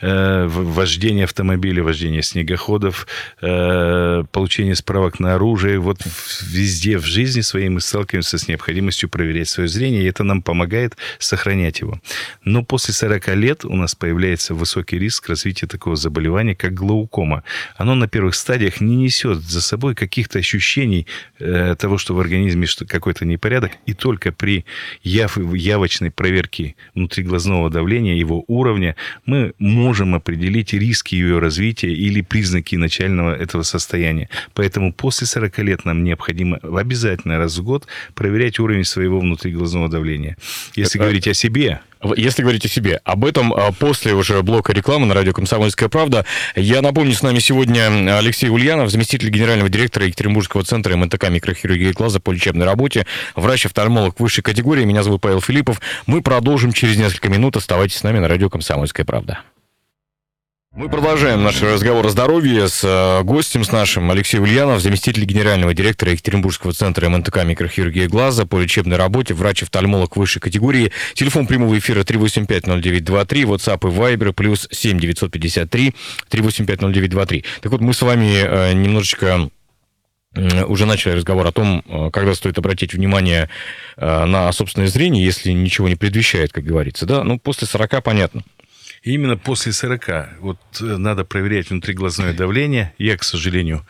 Э, 0.00 0.46
вождение 0.46 1.24
автомобиля, 1.24 1.82
вождение 1.82 2.22
снегоходов, 2.22 3.06
э, 3.40 4.24
получение 4.32 4.74
справок 4.74 5.20
на 5.20 5.34
оружие. 5.34 5.78
Вот 5.78 5.98
везде 6.42 6.98
в 6.98 7.04
жизни 7.04 7.42
своей 7.42 7.68
мы 7.68 7.80
сталкиваемся 7.80 8.38
с 8.38 8.48
необходимостью 8.48 9.08
проверять 9.08 9.48
свое 9.48 9.68
зрение, 9.68 10.02
и 10.02 10.06
это 10.06 10.24
нам 10.24 10.42
помогает 10.42 10.96
сохранять 11.18 11.80
его. 11.80 12.00
Но 12.44 12.64
после 12.64 12.94
40 12.94 13.34
лет 13.34 13.64
у 13.64 13.76
нас 13.76 13.94
появляется 13.94 14.54
высокий 14.54 14.98
риск 14.98 15.28
развития 15.28 15.66
такого 15.66 15.96
заболевания, 15.96 16.54
как 16.54 16.74
глаукома 16.74 17.01
глаукома, 17.02 17.42
оно 17.76 17.94
на 17.94 18.08
первых 18.08 18.34
стадиях 18.34 18.80
не 18.80 18.96
несет 18.96 19.38
за 19.38 19.60
собой 19.60 19.94
каких-то 19.94 20.38
ощущений 20.38 21.06
э, 21.38 21.74
того, 21.78 21.98
что 21.98 22.14
в 22.14 22.20
организме 22.20 22.66
какой-то 22.88 23.24
непорядок, 23.24 23.72
и 23.86 23.94
только 23.94 24.32
при 24.32 24.64
яв, 25.02 25.36
явочной 25.36 26.10
проверке 26.10 26.74
внутриглазного 26.94 27.70
давления, 27.70 28.14
его 28.14 28.44
уровня, 28.46 28.94
мы 29.26 29.52
можем 29.58 30.14
определить 30.14 30.72
риски 30.72 31.14
ее 31.14 31.38
развития 31.38 31.92
или 31.92 32.22
признаки 32.22 32.76
начального 32.76 33.34
этого 33.34 33.62
состояния. 33.62 34.28
Поэтому 34.54 34.92
после 34.92 35.26
40 35.26 35.58
лет 35.58 35.84
нам 35.84 36.04
необходимо 36.04 36.58
обязательно 36.62 37.38
раз 37.38 37.58
в 37.58 37.64
год 37.64 37.86
проверять 38.14 38.58
уровень 38.58 38.84
своего 38.84 39.20
внутриглазного 39.20 39.88
давления. 39.88 40.36
Если 40.76 40.98
Это... 40.98 41.04
говорить 41.04 41.28
о 41.28 41.34
себе, 41.34 41.80
если 42.16 42.42
говорить 42.42 42.64
о 42.64 42.68
себе, 42.68 43.00
об 43.04 43.24
этом 43.24 43.52
а, 43.52 43.72
после 43.72 44.14
уже 44.14 44.42
блока 44.42 44.72
рекламы 44.72 45.06
на 45.06 45.14
радио 45.14 45.32
«Комсомольская 45.32 45.88
правда». 45.88 46.24
Я 46.56 46.82
напомню, 46.82 47.14
с 47.14 47.22
нами 47.22 47.38
сегодня 47.38 48.18
Алексей 48.18 48.48
Ульянов, 48.48 48.90
заместитель 48.90 49.30
генерального 49.30 49.68
директора 49.68 50.06
Екатеринбургского 50.06 50.64
центра 50.64 50.96
МНТК 50.96 51.28
микрохирургии 51.28 51.92
глаза 51.92 52.20
по 52.20 52.32
лечебной 52.32 52.66
работе, 52.66 53.06
врач-офтальмолог 53.34 54.18
высшей 54.20 54.42
категории. 54.42 54.84
Меня 54.84 55.02
зовут 55.02 55.20
Павел 55.20 55.40
Филиппов. 55.40 55.80
Мы 56.06 56.22
продолжим 56.22 56.72
через 56.72 56.96
несколько 56.96 57.28
минут. 57.28 57.56
Оставайтесь 57.56 57.98
с 57.98 58.02
нами 58.02 58.18
на 58.18 58.28
радио 58.28 58.48
«Комсомольская 58.50 59.06
правда». 59.06 59.40
Мы 60.74 60.88
продолжаем 60.88 61.42
наш 61.44 61.60
разговор 61.60 62.06
о 62.06 62.08
здоровье 62.08 62.66
с 62.66 62.82
э, 62.82 63.22
гостем, 63.24 63.62
с 63.62 63.72
нашим 63.72 64.10
Алексеем 64.10 64.44
Ульянов, 64.44 64.80
заместитель 64.80 65.22
генерального 65.26 65.74
директора 65.74 66.12
Екатеринбургского 66.12 66.72
центра 66.72 67.10
МНТК 67.10 67.44
микрохирургии 67.44 68.06
глаза 68.06 68.46
по 68.46 68.58
лечебной 68.58 68.96
работе, 68.96 69.34
врач-офтальмолог 69.34 70.16
высшей 70.16 70.40
категории. 70.40 70.90
Телефон 71.12 71.46
прямого 71.46 71.78
эфира 71.78 72.04
3850923, 72.04 73.42
WhatsApp 73.42 73.86
и 73.86 73.94
Viber 73.94 74.32
плюс 74.32 74.66
7953 74.70 75.94
3850923. 76.30 77.44
Так 77.60 77.70
вот, 77.70 77.82
мы 77.82 77.92
с 77.92 78.00
вами 78.00 78.32
э, 78.42 78.72
немножечко 78.72 79.50
уже 80.34 80.86
начали 80.86 81.12
разговор 81.12 81.46
о 81.46 81.52
том, 81.52 81.84
э, 81.86 82.08
когда 82.10 82.34
стоит 82.34 82.56
обратить 82.56 82.94
внимание 82.94 83.50
на 83.98 84.50
собственное 84.52 84.88
зрение, 84.88 85.22
если 85.22 85.52
ничего 85.52 85.90
не 85.90 85.96
предвещает, 85.96 86.50
как 86.50 86.64
говорится. 86.64 87.04
Да? 87.04 87.24
Ну, 87.24 87.38
после 87.38 87.66
40 87.66 88.02
понятно. 88.02 88.42
И 89.02 89.12
именно 89.12 89.36
после 89.36 89.72
40 89.72 90.38
вот 90.40 90.58
э, 90.80 90.84
надо 90.84 91.24
проверять 91.24 91.70
внутриглазное 91.70 92.32
давление. 92.32 92.94
Я, 92.98 93.16
к 93.16 93.24
сожалению, 93.24 93.84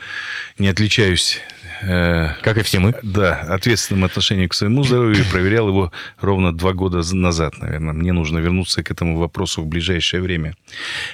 не 0.59 0.69
отличаюсь 0.69 1.41
как 1.83 2.59
и 2.59 2.63
все 2.63 2.79
мы. 2.79 2.95
Да, 3.03 3.41
ответственным 3.41 4.05
отношением 4.05 4.49
к 4.49 4.55
своему 4.55 4.85
здоровью. 4.85 5.25
Проверял 5.31 5.69
его 5.69 5.93
ровно 6.21 6.53
два 6.57 6.73
года 6.73 7.03
назад, 7.13 7.59
наверное. 7.59 7.93
Мне 7.93 8.13
нужно 8.13 8.39
вернуться 8.39 8.83
к 8.83 8.91
этому 8.91 9.19
вопросу 9.19 9.63
в 9.63 9.67
ближайшее 9.67 10.23
время. 10.23 10.55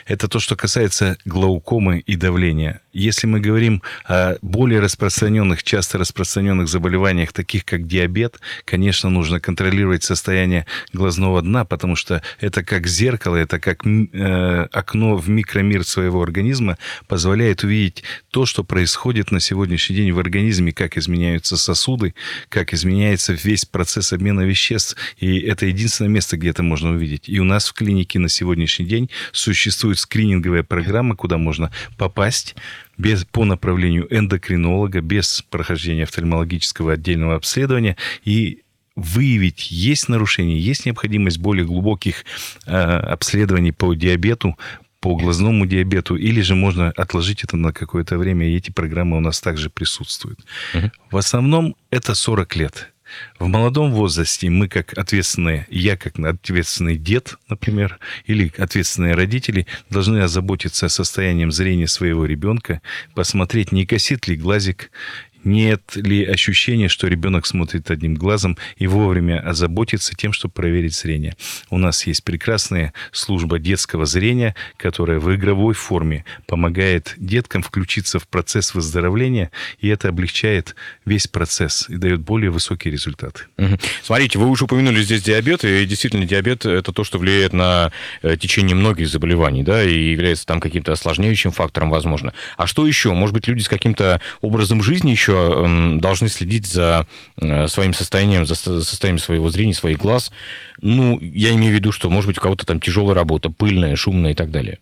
Это 0.07 0.29
то, 0.29 0.39
что 0.41 0.57
касается 0.57 1.17
глаукомы 1.25 2.01
и 2.01 2.17
давления. 2.17 2.81
Если 2.93 3.27
мы 3.27 3.41
говорим 3.41 3.83
о 4.05 4.37
более 4.43 4.81
распространенных, 4.81 5.63
часто 5.63 5.99
распространенных 5.99 6.69
заболеваниях, 6.69 7.33
таких 7.33 7.65
как 7.65 7.87
диабет, 7.87 8.41
конечно, 8.65 9.09
нужно 9.11 9.41
контролировать 9.41 10.03
состояние 10.03 10.67
глазного 10.93 11.43
дна, 11.43 11.65
потому 11.65 11.97
что 11.97 12.23
это 12.41 12.65
как 12.65 12.87
зеркало, 12.87 13.37
это 13.37 13.59
как 13.59 13.87
э, 13.87 14.69
окно 14.73 15.17
в 15.17 15.29
микромир 15.29 15.85
своего 15.85 16.23
организма, 16.23 16.77
позволяет 17.07 17.65
увидеть 17.65 18.03
то, 18.31 18.47
что 18.47 18.65
происходит 18.65 19.31
на 19.31 19.41
сегодняшний 19.41 19.97
день 19.97 20.13
в 20.13 20.19
организме 20.19 20.58
организме, 20.59 20.73
как 20.73 20.99
изменяются 20.99 21.57
сосуды, 21.57 22.15
как 22.49 22.75
изменяется 22.75 23.33
весь 23.33 23.65
процесс 23.65 24.13
обмена 24.13 24.43
веществ. 24.43 24.97
И 25.19 25.39
это 25.39 25.67
единственное 25.67 26.11
место, 26.11 26.37
где 26.37 26.51
это 26.51 26.63
можно 26.63 26.91
увидеть. 26.91 27.29
И 27.29 27.41
у 27.41 27.45
нас 27.45 27.69
в 27.69 27.73
клинике 27.73 28.19
на 28.19 28.29
сегодняшний 28.29 28.87
день 28.87 29.11
существует 29.33 29.99
скрининговая 29.99 30.63
программа, 30.63 31.17
куда 31.17 31.39
можно 31.39 31.71
попасть 31.97 32.57
без, 32.99 33.25
по 33.25 33.45
направлению 33.45 34.07
эндокринолога, 34.11 35.01
без 35.01 35.43
прохождения 35.51 36.05
офтальмологического 36.05 36.93
отдельного 36.93 37.37
обследования 37.37 37.97
и 38.25 38.63
выявить, 38.97 39.71
есть 39.71 40.09
нарушение, 40.09 40.59
есть 40.59 40.85
необходимость 40.85 41.39
более 41.39 41.65
глубоких 41.65 42.25
э, 42.67 42.73
обследований 42.73 43.71
по 43.71 43.95
диабету, 43.95 44.57
по 45.01 45.17
глазному 45.17 45.67
диабету, 45.67 46.17
или 46.17 46.41
же 46.41 46.55
можно 46.55 46.91
отложить 46.91 47.45
это 47.45 47.57
на 47.57 47.73
какое-то 47.73 48.19
время, 48.19 48.49
и 48.49 48.57
эти 48.57 48.71
программы 48.71 49.17
у 49.17 49.21
нас 49.21 49.41
также 49.41 49.71
присутствуют. 49.71 50.41
Угу. 50.75 50.91
В 51.13 51.17
основном 51.17 51.77
это 51.91 52.15
40 52.15 52.57
лет. 52.57 52.93
В 53.39 53.47
молодом 53.47 53.93
возрасте 53.93 54.51
мы, 54.51 54.69
как 54.69 54.97
ответственные, 54.97 55.67
я 55.71 55.97
как 55.97 56.19
ответственный 56.19 56.97
дед, 56.97 57.37
например, 57.49 57.99
или 58.27 58.53
ответственные 58.59 59.15
родители, 59.15 59.67
должны 59.89 60.19
озаботиться 60.19 60.89
состоянием 60.89 61.51
зрения 61.51 61.89
своего 61.89 62.27
ребенка, 62.27 62.83
посмотреть, 63.15 63.73
не 63.73 63.87
косит 63.87 64.29
ли 64.29 64.37
глазик, 64.37 64.91
нет 65.49 65.97
ли 65.97 66.25
ощущения, 66.25 66.89
что 66.89 67.09
ребенок 67.09 67.47
смотрит 67.47 67.91
одним 67.91 68.15
глазом 68.15 68.57
и 68.77 68.87
вовремя 68.87 69.41
озаботиться 69.41 70.15
тем, 70.15 70.33
чтобы 70.33 70.53
проверить 70.53 70.95
зрение. 70.95 71.37
У 71.71 71.79
нас 71.79 72.07
есть 72.07 72.23
прекрасная 72.23 72.93
служба 73.13 73.59
детского 73.59 74.07
зрения, 74.07 74.55
которая 74.77 75.19
в 75.19 75.35
игровой 75.35 75.75
форме 75.75 76.25
помогает 76.47 77.15
деткам 77.17 77.63
включиться 77.63 78.19
в 78.19 78.29
процесс 78.29 78.75
выздоровления, 78.75 79.51
и 79.81 79.89
это 79.89 80.09
облегчает 80.09 80.77
весь 81.05 81.27
процесс 81.27 81.89
и 81.89 81.97
дает 81.97 82.21
более 82.21 82.51
высокие 82.51 82.93
результаты. 82.93 83.45
Смотрите, 84.03 84.39
вы 84.39 84.49
уже 84.49 84.65
упомянули 84.65 85.03
здесь 85.03 85.23
диабет, 85.23 85.65
и 85.65 85.85
действительно 85.87 86.27
диабет– 86.27 86.67
это 86.67 86.93
то, 86.93 87.05
что 87.05 87.19
влияет 87.19 87.53
на 87.53 87.91
э, 88.23 88.37
течение 88.37 88.77
многих 88.77 89.09
заболеваний, 89.09 89.63
да, 89.63 89.83
и 89.83 90.11
является 90.11 90.47
там 90.47 90.61
каким-то 90.61 90.93
осложняющим 90.93 91.53
фактором, 91.53 91.91
возможно. 91.91 92.35
А 92.57 92.67
что 92.67 92.87
еще? 92.87 93.13
Может 93.13 93.35
быть, 93.35 93.49
люди 93.49 93.63
с 93.63 93.69
каким-то 93.69 94.21
образом 94.41 94.83
жизни 94.83 95.11
еще 95.11 95.38
должны 96.01 96.29
следить 96.29 96.67
за 96.67 97.07
э, 97.37 97.69
своим 97.69 97.95
состоянием, 97.95 98.47
за 98.47 98.55
состоянием 98.55 99.19
своего 99.19 99.51
зрения, 99.51 99.75
своих 99.75 99.99
глаз. 99.99 100.31
Ну, 100.81 101.19
я 101.21 101.53
имею 101.55 101.73
в 101.73 101.77
виду, 101.77 101.93
что, 101.93 102.11
может 102.11 102.29
быть, 102.29 102.39
у 102.39 102.41
кого-то 102.41 102.67
там 102.67 102.81
тяжелая 102.81 103.15
работа, 103.15 103.51
пыльная, 103.51 103.97
шумная 103.97 104.33
и 104.33 104.35
так 104.35 104.51
далее. 104.51 104.79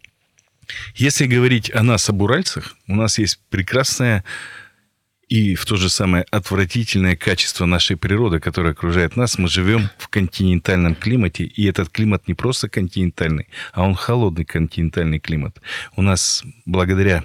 Если 0.94 1.26
говорить 1.26 1.72
о 1.74 1.82
нас, 1.82 2.08
об 2.08 2.22
уральцах, 2.22 2.76
у 2.88 2.94
нас 2.94 3.18
есть 3.18 3.40
прекрасная 3.50 4.24
и 5.28 5.56
в 5.56 5.66
то 5.66 5.76
же 5.76 5.88
самое 5.88 6.24
отвратительное 6.30 7.16
качество 7.16 7.66
нашей 7.66 7.96
природы, 7.96 8.38
которое 8.38 8.70
окружает 8.70 9.16
нас. 9.16 9.38
Мы 9.38 9.48
живем 9.48 9.90
в 9.98 10.08
континентальном 10.08 10.94
климате, 10.94 11.44
и 11.44 11.66
этот 11.66 11.88
климат 11.88 12.28
не 12.28 12.34
просто 12.34 12.68
континентальный, 12.68 13.48
а 13.72 13.82
он 13.82 13.94
холодный 13.94 14.44
континентальный 14.44 15.18
климат. 15.18 15.60
У 15.96 16.02
нас 16.02 16.44
благодаря 16.64 17.24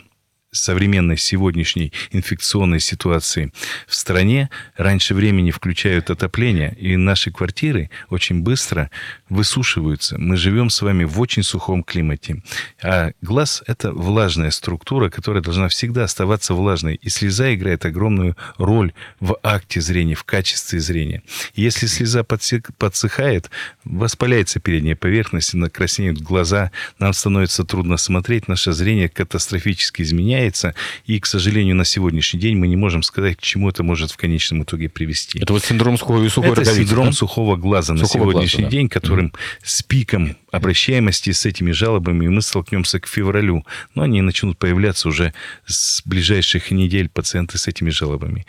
современной 0.51 1.17
сегодняшней 1.17 1.93
инфекционной 2.11 2.79
ситуации 2.79 3.51
в 3.87 3.95
стране 3.95 4.49
раньше 4.75 5.13
времени 5.13 5.51
включают 5.51 6.09
отопление, 6.09 6.75
и 6.77 6.97
наши 6.97 7.31
квартиры 7.31 7.89
очень 8.09 8.41
быстро 8.41 8.91
высушиваются. 9.29 10.17
Мы 10.17 10.35
живем 10.35 10.69
с 10.69 10.81
вами 10.81 11.05
в 11.05 11.19
очень 11.19 11.43
сухом 11.43 11.83
климате. 11.83 12.43
А 12.83 13.11
глаз– 13.21 13.63
это 13.67 13.93
влажная 13.93 14.51
структура, 14.51 15.09
которая 15.09 15.41
должна 15.41 15.69
всегда 15.69 16.03
оставаться 16.03 16.53
влажной. 16.53 16.95
И 16.95 17.09
слеза 17.09 17.53
играет 17.53 17.85
огромную 17.85 18.35
роль 18.57 18.93
в 19.19 19.37
акте 19.43 19.79
зрения, 19.79 20.15
в 20.15 20.25
качестве 20.25 20.79
зрения. 20.79 21.23
Если 21.55 21.85
слеза 21.85 22.23
подсыхает, 22.23 23.49
воспаляется 23.85 24.59
передняя 24.59 24.95
поверхность, 24.95 25.55
краснеют 25.71 26.19
глаза, 26.19 26.71
нам 26.99 27.13
становится 27.13 27.63
трудно 27.63 27.97
смотреть, 27.97 28.47
наше 28.47 28.73
зрение 28.73 29.07
катастрофически 29.07 30.01
изменяется, 30.01 30.40
меняется, 30.41 30.73
и, 31.05 31.19
к 31.19 31.25
сожалению, 31.25 31.75
на 31.75 31.85
сегодняшний 31.85 32.39
день 32.39 32.57
мы 32.57 32.67
не 32.67 32.75
можем 32.75 33.03
сказать, 33.03 33.37
к 33.37 33.41
чему 33.41 33.69
это 33.69 33.83
может 33.83 34.11
в 34.11 34.17
конечном 34.17 34.63
итоге 34.63 34.89
привести. 34.89 35.39
Это 35.39 35.53
вот 35.53 35.63
синдром 35.63 35.97
сухой, 35.97 36.29
сухой 36.29 36.51
Это 36.51 36.65
синдром 36.65 37.07
да? 37.07 37.11
сухого 37.11 37.55
глаза 37.55 37.95
сухого 37.95 38.01
на 38.01 38.07
сегодняшний 38.07 38.63
глаза, 38.63 38.71
день, 38.71 38.89
которым 38.89 39.27
mm. 39.27 39.35
с 39.63 39.83
пиком 39.83 40.35
обращаемости 40.51 41.31
с 41.31 41.45
этими 41.45 41.71
жалобами 41.71 42.27
мы 42.27 42.41
столкнемся 42.41 42.99
к 42.99 43.07
февралю, 43.07 43.65
но 43.95 44.03
они 44.03 44.21
начнут 44.21 44.57
появляться 44.57 45.07
уже 45.07 45.33
с 45.65 46.01
ближайших 46.05 46.71
недель 46.71 47.09
пациенты 47.09 47.57
с 47.57 47.67
этими 47.67 47.89
жалобами. 47.89 48.45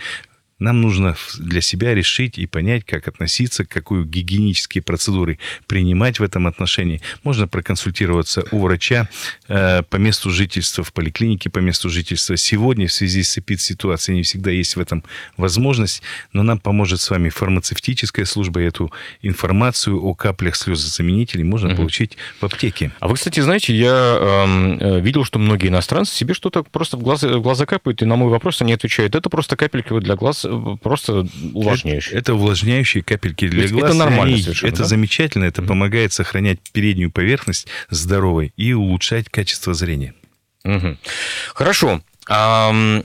Нам 0.62 0.80
нужно 0.80 1.16
для 1.38 1.60
себя 1.60 1.94
решить 1.94 2.38
и 2.38 2.46
понять, 2.46 2.84
как 2.84 3.08
относиться, 3.08 3.64
какую 3.64 4.04
гигиенические 4.04 4.82
процедуры 4.82 5.38
принимать 5.66 6.20
в 6.20 6.22
этом 6.22 6.46
отношении. 6.46 7.00
Можно 7.24 7.48
проконсультироваться 7.48 8.44
у 8.52 8.60
врача 8.60 9.08
э, 9.48 9.82
по 9.82 9.96
месту 9.96 10.30
жительства, 10.30 10.84
в 10.84 10.92
поликлинике 10.92 11.50
по 11.50 11.58
месту 11.58 11.90
жительства. 11.90 12.36
Сегодня 12.36 12.86
в 12.86 12.92
связи 12.92 13.24
с 13.24 13.36
эпид-ситуацией 13.36 14.18
не 14.18 14.22
всегда 14.22 14.52
есть 14.52 14.76
в 14.76 14.80
этом 14.80 15.02
возможность, 15.36 16.02
но 16.32 16.44
нам 16.44 16.60
поможет 16.60 17.00
с 17.00 17.10
вами 17.10 17.28
фармацевтическая 17.28 18.24
служба. 18.24 18.60
Эту 18.60 18.92
информацию 19.22 20.00
о 20.00 20.14
каплях 20.14 20.54
слезозаменителей 20.54 21.42
можно 21.42 21.70
угу. 21.70 21.78
получить 21.78 22.16
в 22.40 22.44
аптеке. 22.44 22.92
А 23.00 23.08
вы, 23.08 23.16
кстати, 23.16 23.40
знаете, 23.40 23.74
я 23.74 24.18
эм, 24.20 24.78
э, 24.78 25.00
видел, 25.00 25.24
что 25.24 25.40
многие 25.40 25.68
иностранцы 25.68 26.14
себе 26.14 26.34
что-то 26.34 26.62
просто 26.62 26.96
в 26.96 27.02
глаза, 27.02 27.28
в 27.28 27.42
глаза 27.42 27.66
капают, 27.66 28.00
и 28.02 28.04
на 28.04 28.14
мой 28.14 28.30
вопрос 28.30 28.62
они 28.62 28.72
отвечают, 28.72 29.16
это 29.16 29.28
просто 29.28 29.56
капельки 29.56 29.98
для 29.98 30.14
глаз 30.14 30.46
просто 30.82 31.26
увлажняющие. 31.52 32.12
Это, 32.12 32.18
это 32.18 32.34
увлажняющие 32.34 33.02
капельки 33.02 33.48
для 33.48 33.68
глаз. 33.68 33.90
Это 33.90 33.94
нормально 33.94 34.34
они, 34.34 34.42
совершенно, 34.42 34.70
Это 34.70 34.78
да? 34.78 34.84
замечательно, 34.84 35.44
это 35.44 35.62
mm-hmm. 35.62 35.66
помогает 35.66 36.12
сохранять 36.12 36.58
переднюю 36.72 37.10
поверхность 37.10 37.66
здоровой 37.90 38.52
и 38.56 38.72
улучшать 38.72 39.28
качество 39.28 39.74
зрения. 39.74 40.14
Угу. 40.64 40.96
Хорошо. 41.54 42.00
А, 42.28 43.02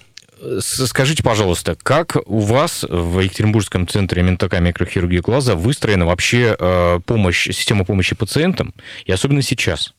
скажите, 0.59 1.23
пожалуйста, 1.23 1.75
как 1.81 2.17
у 2.25 2.39
вас 2.39 2.85
в 2.87 3.19
Екатеринбургском 3.19 3.87
центре 3.87 4.23
МНТК 4.23 4.59
микрохирургии 4.59 5.19
глаза 5.19 5.55
выстроена 5.55 6.05
вообще 6.05 6.55
э, 6.57 6.99
помощь, 7.05 7.45
система 7.45 7.85
помощи 7.85 8.15
пациентам, 8.15 8.73
и 9.05 9.11
особенно 9.11 9.41
сейчас? 9.41 9.93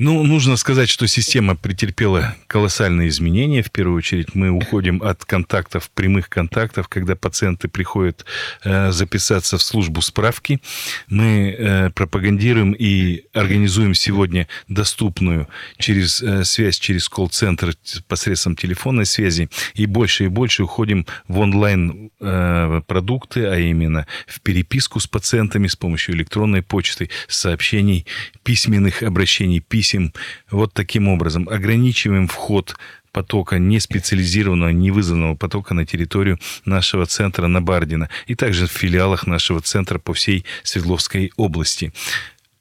Ну, 0.00 0.22
нужно 0.22 0.56
сказать, 0.56 0.88
что 0.88 1.08
система 1.08 1.56
претерпела 1.56 2.36
колоссальные 2.46 3.08
изменения. 3.08 3.64
В 3.64 3.72
первую 3.72 3.98
очередь 3.98 4.32
мы 4.32 4.48
уходим 4.48 5.02
от 5.02 5.24
контактов, 5.24 5.90
прямых 5.90 6.28
контактов, 6.28 6.86
когда 6.86 7.16
пациенты 7.16 7.66
приходят 7.66 8.24
э, 8.62 8.92
записаться 8.92 9.58
в 9.58 9.62
службу 9.62 10.00
справки. 10.00 10.60
Мы 11.08 11.50
э, 11.50 11.90
пропагандируем 11.90 12.76
и 12.78 13.24
организуем 13.32 13.92
сегодня 13.94 14.46
доступную 14.68 15.48
через 15.78 16.22
э, 16.22 16.44
связь, 16.44 16.78
через 16.78 17.08
колл-центр 17.08 17.74
посредством 18.06 18.54
телефонной 18.54 19.04
связи. 19.04 19.50
И 19.74 19.86
больше 19.86 20.26
и 20.26 20.28
больше 20.28 20.62
уходим 20.62 21.06
в 21.26 21.40
онлайн 21.40 22.12
э, 22.20 22.82
продукты, 22.86 23.46
а 23.46 23.58
именно 23.58 24.06
в 24.28 24.42
переписку 24.42 25.00
с 25.00 25.08
пациентами 25.08 25.66
с 25.66 25.74
помощью 25.74 26.14
электронной 26.14 26.62
почты, 26.62 27.10
сообщений, 27.26 28.06
письменных 28.44 29.02
обращений, 29.02 29.58
писем 29.58 29.87
писем 29.88 30.12
вот 30.50 30.72
таким 30.74 31.08
образом. 31.08 31.48
Ограничиваем 31.48 32.28
вход 32.28 32.76
потока 33.12 33.58
не 33.58 33.80
специализированного, 33.80 34.70
не 34.70 34.90
вызванного 34.90 35.34
потока 35.34 35.74
на 35.74 35.86
территорию 35.86 36.38
нашего 36.66 37.06
центра 37.06 37.46
на 37.46 37.62
Бардина 37.62 38.08
и 38.26 38.34
также 38.34 38.66
в 38.66 38.70
филиалах 38.70 39.26
нашего 39.26 39.60
центра 39.60 39.98
по 39.98 40.12
всей 40.12 40.44
Свердловской 40.62 41.32
области. 41.36 41.92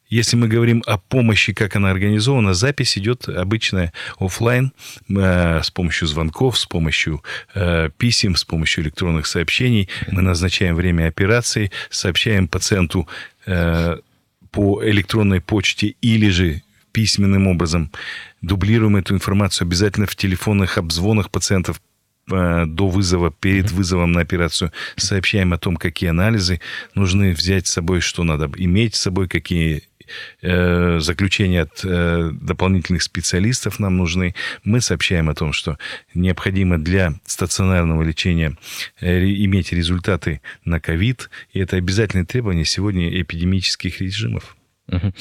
Если 0.10 0.38
мы 0.38 0.48
говорим 0.48 0.84
о 0.86 0.98
помощи, 0.98 1.51
как 1.51 1.75
она 1.75 1.91
организована, 1.91 2.53
запись 2.53 2.98
идет 2.98 3.27
обычная 3.27 3.91
офлайн 4.19 4.72
э, 5.10 5.62
с 5.62 5.69
помощью 5.69 6.07
звонков, 6.07 6.57
с 6.57 6.65
помощью 6.65 7.22
э, 7.55 7.89
писем, 7.98 8.38
с 8.38 8.46
помощью 8.46 8.86
электронных 8.86 9.27
сообщений. 9.27 9.89
Мы 10.10 10.22
назначаем 10.22 10.75
время 10.75 11.07
операции, 11.07 11.72
сообщаем 11.89 12.48
пациенту 12.48 13.05
э, 13.46 13.98
по 14.51 14.81
электронной 14.84 15.41
почте 15.41 15.96
или 16.01 16.29
же 16.29 16.62
письменным 16.91 17.48
образом. 17.48 17.91
Дублируем 18.41 18.96
эту 18.96 19.13
информацию 19.13 19.65
обязательно 19.65 20.08
в 20.08 20.15
телефонных 20.15 20.77
обзвонах 20.77 21.29
пациентов 21.29 21.82
э, 22.32 22.65
до 22.65 22.88
вызова, 22.88 23.32
перед 23.32 23.72
вызовом 23.72 24.12
на 24.12 24.22
операцию, 24.22 24.72
сообщаем 24.96 25.53
о 25.53 25.58
том, 25.58 25.77
какие 25.77 26.10
анализы 26.10 26.60
нужны 26.96 27.34
взять 27.34 27.67
с 27.67 27.74
собой, 27.74 28.01
что 28.01 28.24
надо 28.24 28.50
иметь 28.58 28.95
с 28.95 29.02
собой, 29.02 29.28
какие 29.28 29.84
э, 30.41 31.00
заключения 31.00 31.62
от 31.62 31.82
э, 31.84 32.32
дополнительных 32.34 33.04
специалистов 33.04 33.80
нам 33.80 33.97
нужны. 33.97 34.34
Мы 34.63 34.82
сообщаем 34.82 35.30
о 35.30 35.36
том, 35.36 35.54
что 35.54 35.78
необходимо 36.13 36.78
для 36.78 37.13
стационарного 37.26 38.02
лечения 38.02 38.58
иметь 39.02 39.71
результаты 39.71 40.41
на 40.65 40.80
ковид, 40.80 41.30
и 41.54 41.60
это 41.60 41.76
обязательное 41.76 42.26
требование 42.26 42.65
сегодня 42.65 43.21
эпидемических 43.21 44.02
режимов. 44.02 44.58
Угу. 44.89 45.13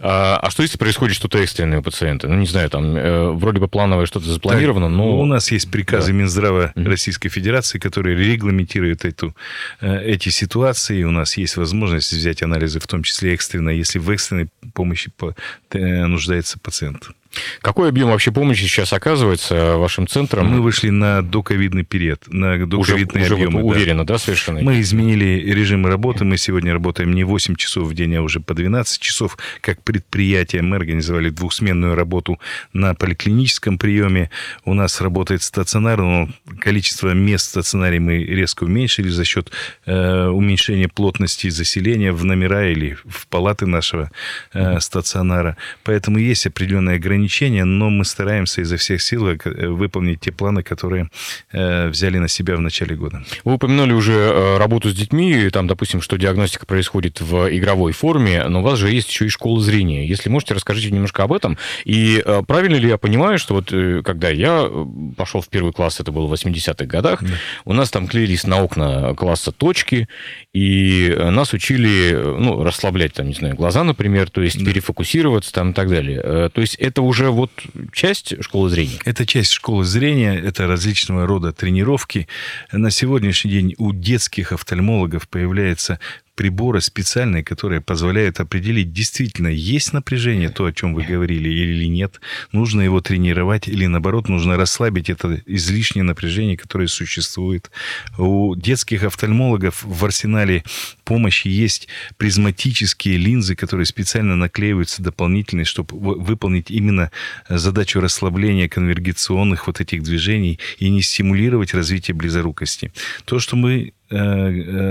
А, 0.00 0.38
а 0.42 0.50
что 0.50 0.62
если 0.62 0.78
происходит 0.78 1.14
что-то 1.14 1.38
экстренное 1.38 1.78
у 1.78 1.82
пациента? 1.82 2.28
Ну, 2.28 2.36
не 2.36 2.46
знаю, 2.46 2.68
там 2.70 2.96
э, 2.96 3.30
вроде 3.30 3.60
бы 3.60 3.68
плановое 3.68 4.06
что-то 4.06 4.26
запланировано, 4.26 4.88
так, 4.88 4.96
но... 4.96 5.20
У 5.20 5.24
нас 5.26 5.52
есть 5.52 5.70
приказы 5.70 6.12
да. 6.12 6.18
Минздрава 6.18 6.72
угу. 6.74 6.88
Российской 6.88 7.28
Федерации, 7.28 7.78
которые 7.78 8.16
регламентируют 8.16 9.04
эту, 9.04 9.36
э, 9.80 10.04
эти 10.04 10.30
ситуации. 10.30 11.04
У 11.04 11.12
нас 11.12 11.36
есть 11.36 11.56
возможность 11.56 12.12
взять 12.12 12.42
анализы, 12.42 12.80
в 12.80 12.86
том 12.86 13.02
числе 13.02 13.34
экстренно, 13.34 13.70
если 13.70 13.98
в 13.98 14.10
экстренной 14.10 14.48
помощи 14.74 15.10
по, 15.16 15.34
э, 15.70 16.06
нуждается 16.06 16.58
пациент. 16.58 17.10
Какой 17.60 17.88
объем 17.88 18.10
вообще 18.10 18.32
помощи 18.32 18.62
сейчас 18.62 18.92
оказывается 18.92 19.76
вашим 19.76 20.06
центром? 20.06 20.46
Мы 20.46 20.60
вышли 20.60 20.90
на 20.90 21.22
доковидный 21.22 21.84
период, 21.84 22.24
на 22.28 22.66
доковидные 22.66 23.24
уже, 23.24 23.34
объемы. 23.34 23.62
Уже 23.62 23.76
уверенно, 23.76 24.06
да, 24.06 24.18
совершенно? 24.18 24.60
Мы 24.60 24.80
изменили 24.80 25.50
режимы 25.50 25.88
работы. 25.88 26.24
Мы 26.24 26.36
сегодня 26.36 26.72
работаем 26.72 27.12
не 27.12 27.24
8 27.24 27.56
часов 27.56 27.88
в 27.88 27.94
день, 27.94 28.16
а 28.16 28.22
уже 28.22 28.40
по 28.40 28.54
12 28.54 29.00
часов. 29.00 29.38
Как 29.60 29.82
предприятие 29.82 30.62
мы 30.62 30.76
организовали 30.76 31.30
двухсменную 31.30 31.94
работу 31.94 32.38
на 32.72 32.94
поликлиническом 32.94 33.78
приеме. 33.78 34.30
У 34.64 34.74
нас 34.74 35.00
работает 35.00 35.42
стационар, 35.42 36.00
но 36.00 36.28
количество 36.60 37.14
мест 37.14 37.46
в 37.46 37.50
стационаре 37.50 38.00
мы 38.00 38.18
резко 38.18 38.64
уменьшили 38.64 39.08
за 39.08 39.24
счет 39.24 39.50
э, 39.86 40.26
уменьшения 40.26 40.88
плотности 40.88 41.48
заселения 41.48 42.12
в 42.12 42.24
номера 42.24 42.70
или 42.70 42.96
в 43.06 43.26
палаты 43.28 43.66
нашего 43.66 44.10
э, 44.52 44.80
стационара. 44.80 45.56
Поэтому 45.84 46.18
есть 46.18 46.46
определенные 46.46 46.96
ограничения 46.96 47.21
ограничения, 47.22 47.64
но 47.64 47.90
мы 47.90 48.04
стараемся 48.04 48.62
изо 48.62 48.76
всех 48.76 49.00
сил 49.00 49.28
э, 49.28 49.68
выполнить 49.68 50.20
те 50.20 50.32
планы, 50.32 50.62
которые 50.62 51.08
э, 51.52 51.88
взяли 51.88 52.18
на 52.18 52.28
себя 52.28 52.56
в 52.56 52.60
начале 52.60 52.96
года. 52.96 53.22
Вы 53.44 53.54
упомянули 53.54 53.92
уже 53.92 54.12
э, 54.12 54.58
работу 54.58 54.90
с 54.90 54.94
детьми, 54.94 55.48
там, 55.50 55.66
допустим, 55.66 56.00
что 56.00 56.16
диагностика 56.16 56.66
происходит 56.66 57.20
в 57.20 57.48
игровой 57.56 57.92
форме, 57.92 58.44
но 58.48 58.60
у 58.60 58.62
вас 58.62 58.78
же 58.78 58.90
есть 58.90 59.08
еще 59.08 59.26
и 59.26 59.28
школа 59.28 59.60
зрения. 59.60 60.06
Если 60.06 60.30
можете, 60.30 60.54
расскажите 60.54 60.90
немножко 60.90 61.22
об 61.22 61.32
этом. 61.32 61.56
И 61.84 62.24
правильно 62.46 62.76
ли 62.76 62.88
я 62.88 62.98
понимаю, 62.98 63.38
что 63.38 63.54
вот 63.54 63.72
когда 64.04 64.28
я 64.28 64.68
пошел 65.16 65.40
в 65.40 65.48
первый 65.48 65.72
класс, 65.72 66.00
это 66.00 66.12
было 66.12 66.26
в 66.26 66.32
80-х 66.32 66.84
годах, 66.86 67.22
да. 67.22 67.34
у 67.64 67.72
нас 67.72 67.90
там 67.90 68.06
клеились 68.08 68.46
на 68.46 68.62
окна 68.62 69.14
класса 69.14 69.52
точки, 69.52 70.08
и 70.52 71.14
нас 71.30 71.52
учили, 71.52 72.12
ну, 72.38 72.64
расслаблять, 72.64 73.12
там, 73.14 73.28
не 73.28 73.34
знаю, 73.34 73.54
глаза, 73.54 73.84
например, 73.84 74.30
то 74.30 74.42
есть 74.42 74.58
да. 74.58 74.64
перефокусироваться 74.64 75.52
там 75.52 75.70
и 75.70 75.74
так 75.74 75.88
далее. 75.88 76.50
То 76.50 76.60
есть 76.60 76.76
это 76.76 77.02
уже 77.02 77.11
вот 77.30 77.50
часть 77.92 78.42
школы 78.42 78.70
зрения? 78.70 78.98
Это 79.04 79.26
часть 79.26 79.52
школы 79.52 79.84
зрения, 79.84 80.34
это 80.34 80.66
различного 80.66 81.26
рода 81.26 81.52
тренировки. 81.52 82.26
На 82.72 82.90
сегодняшний 82.90 83.50
день 83.50 83.74
у 83.78 83.92
детских 83.92 84.52
офтальмологов 84.52 85.28
появляется 85.28 86.00
приборы 86.42 86.80
специальные, 86.80 87.44
которые 87.44 87.80
позволяют 87.80 88.40
определить, 88.40 88.92
действительно, 88.92 89.46
есть 89.46 89.92
напряжение, 89.92 90.48
то, 90.48 90.64
о 90.64 90.72
чем 90.72 90.92
вы 90.92 91.04
говорили, 91.04 91.48
или 91.48 91.84
нет. 91.84 92.20
Нужно 92.50 92.80
его 92.80 93.00
тренировать, 93.00 93.68
или 93.68 93.86
наоборот, 93.86 94.28
нужно 94.28 94.56
расслабить 94.56 95.08
это 95.08 95.40
излишнее 95.46 96.02
напряжение, 96.02 96.56
которое 96.56 96.88
существует. 96.88 97.70
У 98.18 98.56
детских 98.56 99.04
офтальмологов 99.04 99.84
в 99.84 100.04
арсенале 100.04 100.64
помощи 101.04 101.46
есть 101.46 101.86
призматические 102.16 103.18
линзы, 103.18 103.54
которые 103.54 103.86
специально 103.86 104.34
наклеиваются 104.34 105.00
дополнительно, 105.00 105.64
чтобы 105.64 105.96
выполнить 105.96 106.72
именно 106.72 107.12
задачу 107.48 108.00
расслабления 108.00 108.68
конвергенционных 108.68 109.68
вот 109.68 109.80
этих 109.80 110.02
движений 110.02 110.58
и 110.80 110.90
не 110.90 111.02
стимулировать 111.02 111.72
развитие 111.72 112.16
близорукости. 112.16 112.92
То, 113.26 113.38
что 113.38 113.54
мы 113.54 113.92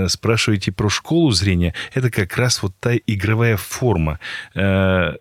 спрашиваете 0.08 0.72
про 0.72 0.88
школу 0.88 1.30
зрения, 1.30 1.74
это 1.94 2.10
как 2.10 2.36
раз 2.36 2.62
вот 2.62 2.74
та 2.80 2.96
игровая 2.96 3.56
форма 3.56 4.18
э, 4.54 5.14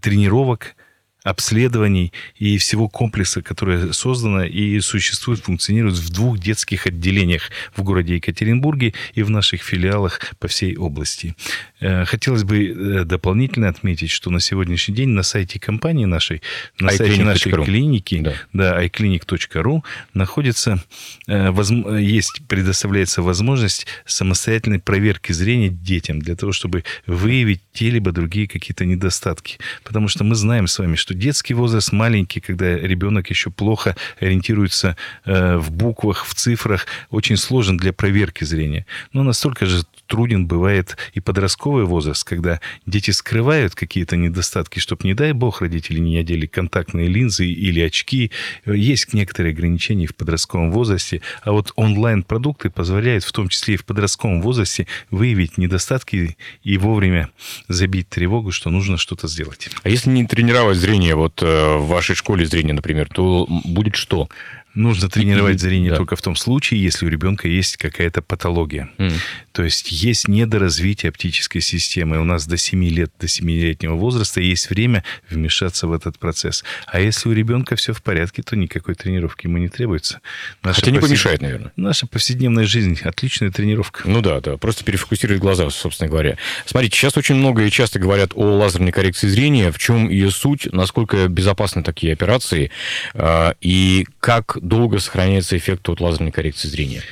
тренировок, 0.00 0.74
обследований 1.24 2.12
и 2.36 2.58
всего 2.58 2.88
комплекса, 2.88 3.42
которое 3.42 3.92
создано 3.92 4.44
и 4.44 4.80
существует, 4.80 5.40
функционирует 5.40 5.96
в 5.96 6.10
двух 6.10 6.38
детских 6.38 6.86
отделениях 6.86 7.50
в 7.76 7.82
городе 7.82 8.16
Екатеринбурге 8.16 8.94
и 9.14 9.22
в 9.22 9.30
наших 9.30 9.62
филиалах 9.62 10.20
по 10.38 10.48
всей 10.48 10.76
области. 10.76 11.36
Э, 11.80 12.04
хотелось 12.04 12.44
бы 12.44 12.66
э, 12.66 13.04
дополнительно 13.04 13.68
отметить, 13.68 14.10
что 14.10 14.30
на 14.30 14.40
сегодняшний 14.40 14.94
день 14.94 15.10
на 15.10 15.22
сайте 15.22 15.60
компании 15.60 16.04
нашей, 16.04 16.42
на 16.78 16.90
сайте 16.90 17.22
нашей 17.22 17.52
клиники, 17.52 18.20
да, 18.20 18.34
да 18.52 18.84
iClinic.ru 18.84 19.82
находится, 20.14 20.82
э, 21.28 21.52
есть, 22.00 22.42
предоставляется 22.48 23.22
возможность 23.22 23.86
самостоятельной 24.06 24.80
проверки 24.80 25.32
зрения 25.32 25.68
детям 25.68 26.20
для 26.20 26.36
того, 26.36 26.52
чтобы 26.52 26.84
выявить 27.06 27.60
те 27.72 27.90
либо 27.90 28.12
другие 28.12 28.48
какие-то 28.48 28.84
недостатки. 28.84 29.58
Потому 29.84 30.08
что 30.08 30.24
мы 30.24 30.34
знаем 30.34 30.66
с 30.66 30.78
вами, 30.78 30.96
что 30.96 31.11
что 31.12 31.18
детский 31.18 31.54
возраст 31.54 31.92
маленький, 31.92 32.40
когда 32.40 32.78
ребенок 32.78 33.30
еще 33.30 33.50
плохо 33.50 33.94
ориентируется 34.20 34.96
э, 35.24 35.56
в 35.58 35.70
буквах, 35.70 36.24
в 36.24 36.34
цифрах, 36.34 36.86
очень 37.10 37.36
сложен 37.36 37.76
для 37.76 37.92
проверки 37.92 38.44
зрения. 38.44 38.86
Но 39.12 39.22
настолько 39.22 39.66
же 39.66 39.84
труден 40.12 40.46
бывает 40.46 40.98
и 41.14 41.20
подростковый 41.20 41.86
возраст, 41.86 42.22
когда 42.22 42.60
дети 42.84 43.10
скрывают 43.12 43.74
какие-то 43.74 44.14
недостатки, 44.14 44.78
чтобы, 44.78 45.04
не 45.04 45.14
дай 45.14 45.32
бог, 45.32 45.62
родители 45.62 46.00
не 46.00 46.18
одели 46.18 46.44
контактные 46.44 47.08
линзы 47.08 47.46
или 47.46 47.80
очки. 47.80 48.30
Есть 48.66 49.14
некоторые 49.14 49.54
ограничения 49.54 50.06
в 50.06 50.14
подростковом 50.14 50.70
возрасте, 50.70 51.22
а 51.42 51.52
вот 51.52 51.72
онлайн-продукты 51.76 52.68
позволяют, 52.68 53.24
в 53.24 53.32
том 53.32 53.48
числе 53.48 53.72
и 53.72 53.76
в 53.78 53.86
подростковом 53.86 54.42
возрасте, 54.42 54.86
выявить 55.10 55.56
недостатки 55.56 56.36
и 56.62 56.76
вовремя 56.76 57.30
забить 57.68 58.10
тревогу, 58.10 58.52
что 58.52 58.68
нужно 58.68 58.98
что-то 58.98 59.28
сделать. 59.28 59.70
А 59.82 59.88
если 59.88 60.10
не 60.10 60.26
тренировать 60.26 60.76
зрение, 60.76 61.14
вот 61.14 61.42
э, 61.42 61.76
в 61.78 61.86
вашей 61.86 62.16
школе 62.16 62.44
зрения, 62.44 62.74
например, 62.74 63.08
то 63.08 63.46
будет 63.48 63.96
что? 63.96 64.28
Нужно 64.74 65.10
тренировать 65.10 65.60
зрение 65.60 65.90
да. 65.90 65.96
только 65.98 66.16
в 66.16 66.22
том 66.22 66.34
случае, 66.34 66.82
если 66.82 67.04
у 67.04 67.08
ребенка 67.08 67.46
есть 67.46 67.76
какая-то 67.76 68.22
патология. 68.22 68.88
Mm. 68.96 69.12
То 69.52 69.64
есть 69.64 69.92
есть 69.92 70.28
недоразвитие 70.28 71.10
оптической 71.10 71.60
системы. 71.60 72.18
У 72.18 72.24
нас 72.24 72.46
до 72.46 72.56
7 72.56 72.82
лет, 72.88 73.12
до 73.20 73.26
7-летнего 73.26 73.94
возраста 73.94 74.40
есть 74.40 74.70
время 74.70 75.04
вмешаться 75.28 75.86
в 75.86 75.92
этот 75.92 76.18
процесс. 76.18 76.64
А 76.86 77.00
если 77.00 77.28
у 77.28 77.32
ребенка 77.32 77.76
все 77.76 77.92
в 77.92 78.02
порядке, 78.02 78.42
то 78.42 78.56
никакой 78.56 78.94
тренировки 78.94 79.46
ему 79.46 79.58
не 79.58 79.68
требуется. 79.68 80.20
Наша 80.62 80.80
Хотя 80.80 80.90
не 80.90 80.98
повсед... 80.98 81.10
помешает, 81.10 81.42
наверное. 81.42 81.72
Наша 81.76 82.06
повседневная 82.06 82.64
жизнь– 82.64 82.98
отличная 83.04 83.50
тренировка. 83.50 84.08
Ну 84.08 84.22
да, 84.22 84.40
да. 84.40 84.56
Просто 84.56 84.84
перефокусировать 84.84 85.40
глаза, 85.40 85.68
собственно 85.68 86.08
говоря. 86.08 86.38
Смотрите, 86.64 86.96
сейчас 86.96 87.16
очень 87.18 87.34
много 87.34 87.64
и 87.64 87.70
часто 87.70 87.98
говорят 87.98 88.32
о 88.34 88.56
лазерной 88.56 88.92
коррекции 88.92 89.28
зрения. 89.28 89.70
В 89.70 89.78
чем 89.78 90.08
ее 90.08 90.30
суть? 90.30 90.72
Насколько 90.72 91.28
безопасны 91.28 91.82
такие 91.82 92.14
операции? 92.14 92.70
А, 93.14 93.54
и 93.60 94.06
как 94.20 94.56
долго 94.62 94.98
сохраняется 94.98 95.56
эффект 95.56 95.88
от 95.88 96.00
лазерной 96.00 96.32
коррекции 96.32 96.68
зрения? 96.68 97.02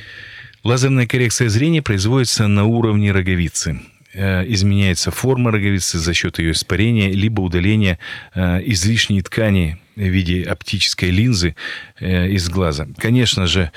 Лазерная 0.63 1.05
коррекция 1.05 1.49
зрения 1.49 1.81
производится 1.81 2.47
на 2.47 2.65
уровне 2.65 3.11
роговицы 3.11 3.79
э, 4.13 4.45
изменяется 4.47 5.11
форма 5.11 5.51
роговицы 5.51 5.97
за 5.99 6.13
счет 6.13 6.39
ее 6.39 6.51
испарения, 6.51 7.11
либо 7.11 7.41
удаления 7.41 7.99
э, 8.33 8.61
излишней 8.65 9.21
ткани 9.21 9.77
в 9.95 10.01
виде 10.01 10.43
оптической 10.43 11.09
линзы 11.09 11.55
э, 11.99 12.29
из 12.29 12.49
глаза. 12.49 12.87
Конечно 12.97 13.47
же, 13.47 13.71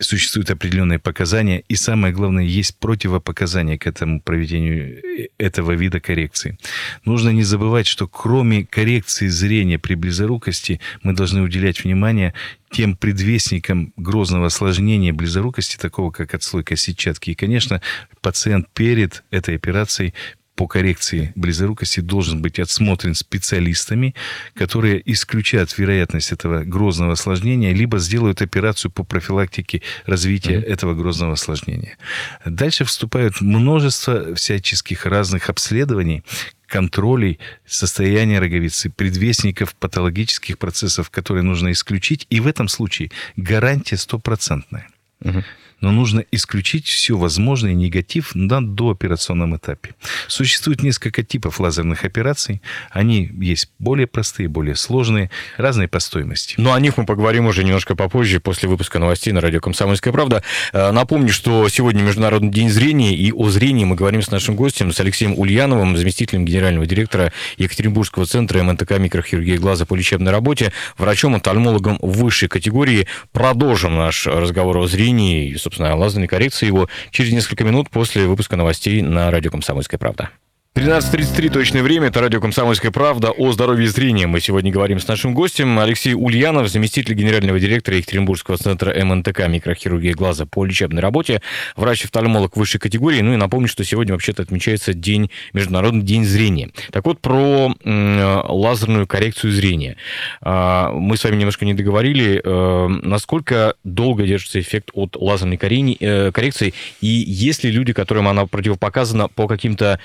существуют 0.00 0.50
определенные 0.50 0.98
показания, 0.98 1.64
и 1.68 1.74
самое 1.74 2.14
главное, 2.14 2.44
есть 2.44 2.78
противопоказания 2.78 3.78
к 3.78 3.86
этому 3.86 4.20
проведению 4.20 5.02
э, 5.02 5.28
этого 5.38 5.72
вида 5.72 6.00
коррекции. 6.00 6.58
Нужно 7.04 7.30
не 7.30 7.42
забывать, 7.42 7.86
что 7.86 8.06
кроме 8.06 8.64
коррекции 8.64 9.26
зрения 9.26 9.78
при 9.78 9.94
близорукости, 9.94 10.80
мы 11.02 11.14
должны 11.14 11.42
уделять 11.42 11.82
внимание 11.82 12.32
тем 12.70 12.96
предвестникам 12.96 13.92
грозного 13.96 14.46
осложнения 14.46 15.12
близорукости, 15.12 15.76
такого 15.76 16.10
как 16.10 16.34
отслойка 16.34 16.76
сетчатки. 16.76 17.30
И, 17.30 17.34
конечно, 17.34 17.82
пациент 18.20 18.68
перед 18.72 19.24
этой 19.30 19.56
операцией 19.56 20.14
по 20.58 20.66
коррекции 20.66 21.32
близорукости 21.36 22.00
должен 22.00 22.42
быть 22.42 22.58
отсмотрен 22.58 23.14
специалистами, 23.14 24.16
которые 24.54 25.00
исключат 25.12 25.78
вероятность 25.78 26.32
этого 26.32 26.64
грозного 26.64 27.12
осложнения, 27.12 27.72
либо 27.72 28.00
сделают 28.00 28.42
операцию 28.42 28.90
по 28.90 29.04
профилактике 29.04 29.82
развития 30.04 30.56
mm-hmm. 30.56 30.64
этого 30.64 30.94
грозного 30.94 31.34
осложнения. 31.34 31.96
Дальше 32.44 32.84
вступают 32.84 33.40
множество 33.40 34.34
всяческих 34.34 35.06
разных 35.06 35.48
обследований, 35.48 36.24
контролей 36.66 37.38
состояния 37.64 38.40
роговицы, 38.40 38.90
предвестников 38.90 39.76
патологических 39.76 40.58
процессов, 40.58 41.08
которые 41.08 41.44
нужно 41.44 41.70
исключить. 41.70 42.26
И 42.30 42.40
в 42.40 42.48
этом 42.48 42.66
случае 42.66 43.12
гарантия 43.36 43.96
стопроцентная. 43.96 44.88
Угу 45.20 45.44
но 45.80 45.92
нужно 45.92 46.24
исключить 46.30 46.86
все 46.86 47.16
возможное 47.16 47.74
негатив 47.74 48.34
на 48.34 48.66
дооперационном 48.66 49.56
этапе. 49.56 49.94
Существует 50.26 50.82
несколько 50.82 51.22
типов 51.22 51.60
лазерных 51.60 52.04
операций. 52.04 52.62
Они 52.90 53.30
есть 53.40 53.70
более 53.78 54.06
простые, 54.06 54.48
более 54.48 54.74
сложные, 54.74 55.30
разные 55.56 55.88
по 55.88 56.00
стоимости. 56.00 56.54
Но 56.58 56.72
о 56.72 56.80
них 56.80 56.96
мы 56.96 57.06
поговорим 57.06 57.46
уже 57.46 57.64
немножко 57.64 57.94
попозже, 57.94 58.40
после 58.40 58.68
выпуска 58.68 58.98
новостей 58.98 59.32
на 59.32 59.40
радио 59.40 59.60
«Комсомольская 59.60 60.12
правда». 60.12 60.42
Э, 60.72 60.90
напомню, 60.90 61.32
что 61.32 61.68
сегодня 61.68 62.02
Международный 62.02 62.50
день 62.50 62.70
зрения, 62.70 63.14
и 63.14 63.32
о 63.32 63.48
зрении 63.50 63.84
мы 63.84 63.96
говорим 63.96 64.22
с 64.22 64.30
нашим 64.30 64.56
гостем, 64.56 64.92
с 64.92 65.00
Алексеем 65.00 65.38
Ульяновым, 65.38 65.96
заместителем 65.96 66.44
генерального 66.44 66.86
директора 66.86 67.32
Екатеринбургского 67.56 68.26
центра 68.26 68.62
МНТК 68.62 68.98
микрохирургии 68.98 69.56
глаза 69.56 69.86
по 69.86 69.94
лечебной 69.94 70.32
работе, 70.32 70.72
врачом-офтальмологом 70.96 71.98
высшей 72.00 72.48
категории. 72.48 73.06
Продолжим 73.32 73.96
наш 73.96 74.26
разговор 74.26 74.78
о 74.78 74.86
зрении, 74.86 75.54
собственно, 75.68 75.94
лазерной 75.96 76.28
коррекции 76.28 76.66
его 76.66 76.88
через 77.10 77.32
несколько 77.32 77.64
минут 77.64 77.90
после 77.90 78.26
выпуска 78.26 78.56
новостей 78.56 79.02
на 79.02 79.30
радио 79.30 79.50
«Комсомольская 79.50 79.98
правда». 79.98 80.30
13.33 80.78 81.50
точное 81.50 81.82
время, 81.82 82.06
это 82.06 82.20
радио 82.20 82.40
«Комсомольская 82.40 82.92
правда» 82.92 83.32
о 83.32 83.50
здоровье 83.50 83.88
зрения. 83.88 84.28
Мы 84.28 84.38
сегодня 84.38 84.70
говорим 84.70 85.00
с 85.00 85.08
нашим 85.08 85.34
гостем 85.34 85.76
Алексей 85.80 86.14
Ульянов, 86.14 86.68
заместитель 86.68 87.14
генерального 87.14 87.58
директора 87.58 87.96
Екатеринбургского 87.96 88.58
центра 88.58 88.94
МНТК 89.04 89.48
микрохирургии 89.48 90.12
глаза 90.12 90.46
по 90.46 90.64
лечебной 90.64 91.02
работе, 91.02 91.42
врач-офтальмолог 91.74 92.56
высшей 92.56 92.78
категории. 92.78 93.22
Ну 93.22 93.32
и 93.32 93.36
напомню, 93.36 93.66
что 93.66 93.82
сегодня 93.82 94.12
вообще-то 94.12 94.42
отмечается 94.42 94.94
день, 94.94 95.32
Международный 95.52 96.02
день 96.02 96.24
зрения. 96.24 96.70
Так 96.92 97.06
вот, 97.06 97.20
про 97.20 97.74
м, 97.84 98.42
лазерную 98.48 99.08
коррекцию 99.08 99.52
зрения. 99.52 99.96
А, 100.42 100.92
мы 100.92 101.16
с 101.16 101.24
вами 101.24 101.34
немножко 101.34 101.64
не 101.64 101.74
договорили, 101.74 102.40
а, 102.44 102.86
насколько 102.86 103.74
долго 103.82 104.24
держится 104.24 104.60
эффект 104.60 104.90
от 104.94 105.16
лазерной 105.16 105.58
э, 105.58 106.30
коррекции, 106.30 106.72
и 107.00 107.08
есть 107.08 107.64
ли 107.64 107.72
люди, 107.72 107.92
которым 107.92 108.28
она 108.28 108.46
противопоказана 108.46 109.26
по 109.26 109.48
каким-то 109.48 109.98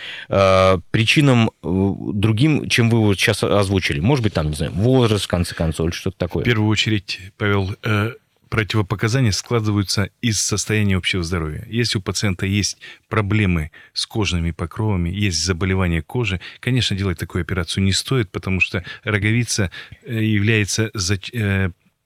а, 0.53 0.79
причинам 0.91 1.49
э, 1.49 1.93
другим, 2.13 2.69
чем 2.69 2.89
вы 2.89 2.99
вот 2.99 3.15
сейчас 3.19 3.43
озвучили? 3.43 3.99
Может 3.99 4.23
быть, 4.23 4.33
там, 4.33 4.49
не 4.49 4.55
знаю, 4.55 4.71
возраст, 4.73 5.25
в 5.25 5.27
конце 5.27 5.55
концов, 5.55 5.87
или 5.87 5.95
что-то 5.95 6.17
такое? 6.17 6.43
В 6.43 6.45
первую 6.45 6.69
очередь, 6.69 7.19
Павел, 7.37 7.75
э, 7.83 8.11
противопоказания 8.49 9.31
складываются 9.31 10.09
из 10.21 10.39
состояния 10.39 10.97
общего 10.97 11.23
здоровья. 11.23 11.65
Если 11.69 11.97
у 11.97 12.01
пациента 12.01 12.45
есть 12.45 12.77
проблемы 13.09 13.71
с 13.93 14.05
кожными 14.05 14.51
покровами, 14.51 15.09
есть 15.09 15.43
заболевание 15.43 16.03
кожи, 16.03 16.39
конечно, 16.59 16.95
делать 16.95 17.17
такую 17.17 17.41
операцию 17.41 17.83
не 17.83 17.93
стоит, 17.93 18.29
потому 18.29 18.59
что 18.59 18.83
роговица 19.03 19.71
э, 20.03 20.23
является 20.23 20.91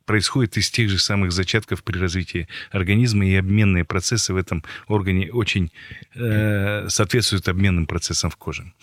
происходит 0.08 0.58
из 0.58 0.72
тех 0.72 0.90
же 0.90 0.98
самых 0.98 1.32
зачатков 1.32 1.84
при 1.84 2.00
развитии 2.00 2.48
организма, 2.72 3.28
и 3.28 3.36
обменные 3.36 3.86
процессы 3.86 4.34
в 4.34 4.38
этом 4.38 4.64
органе 4.88 5.32
очень 5.32 5.72
э, 6.16 6.90
соответствуют 6.90 7.48
обменным 7.48 7.86
процессам 7.86 8.32
в 8.32 8.38
коже. 8.38 8.74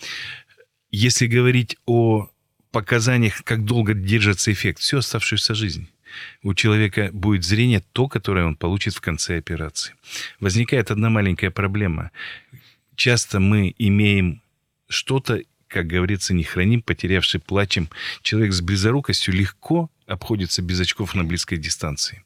Если 0.91 1.27
говорить 1.27 1.75
о 1.85 2.29
показаниях, 2.71 3.43
как 3.43 3.65
долго 3.65 3.93
держится 3.93 4.53
эффект, 4.53 4.79
всю 4.79 4.99
оставшуюся 4.99 5.53
жизнь 5.53 5.89
у 6.43 6.53
человека 6.53 7.09
будет 7.11 7.43
зрение 7.43 7.83
то, 7.91 8.07
которое 8.07 8.45
он 8.45 8.55
получит 8.55 8.93
в 8.93 9.01
конце 9.01 9.37
операции. 9.37 9.95
Возникает 10.39 10.89
одна 10.89 11.09
маленькая 11.09 11.51
проблема 11.51 12.11
часто 12.95 13.39
мы 13.39 13.73
имеем 13.77 14.41
что-то, 14.87 15.41
как 15.67 15.87
говорится, 15.87 16.33
не 16.33 16.43
храним, 16.43 16.81
потерявший 16.81 17.39
плачем. 17.39 17.89
Человек 18.21 18.53
с 18.53 18.61
близорукостью 18.61 19.33
легко 19.33 19.89
обходится 20.07 20.61
без 20.61 20.79
очков 20.79 21.15
на 21.15 21.23
близкой 21.23 21.57
дистанции. 21.57 22.23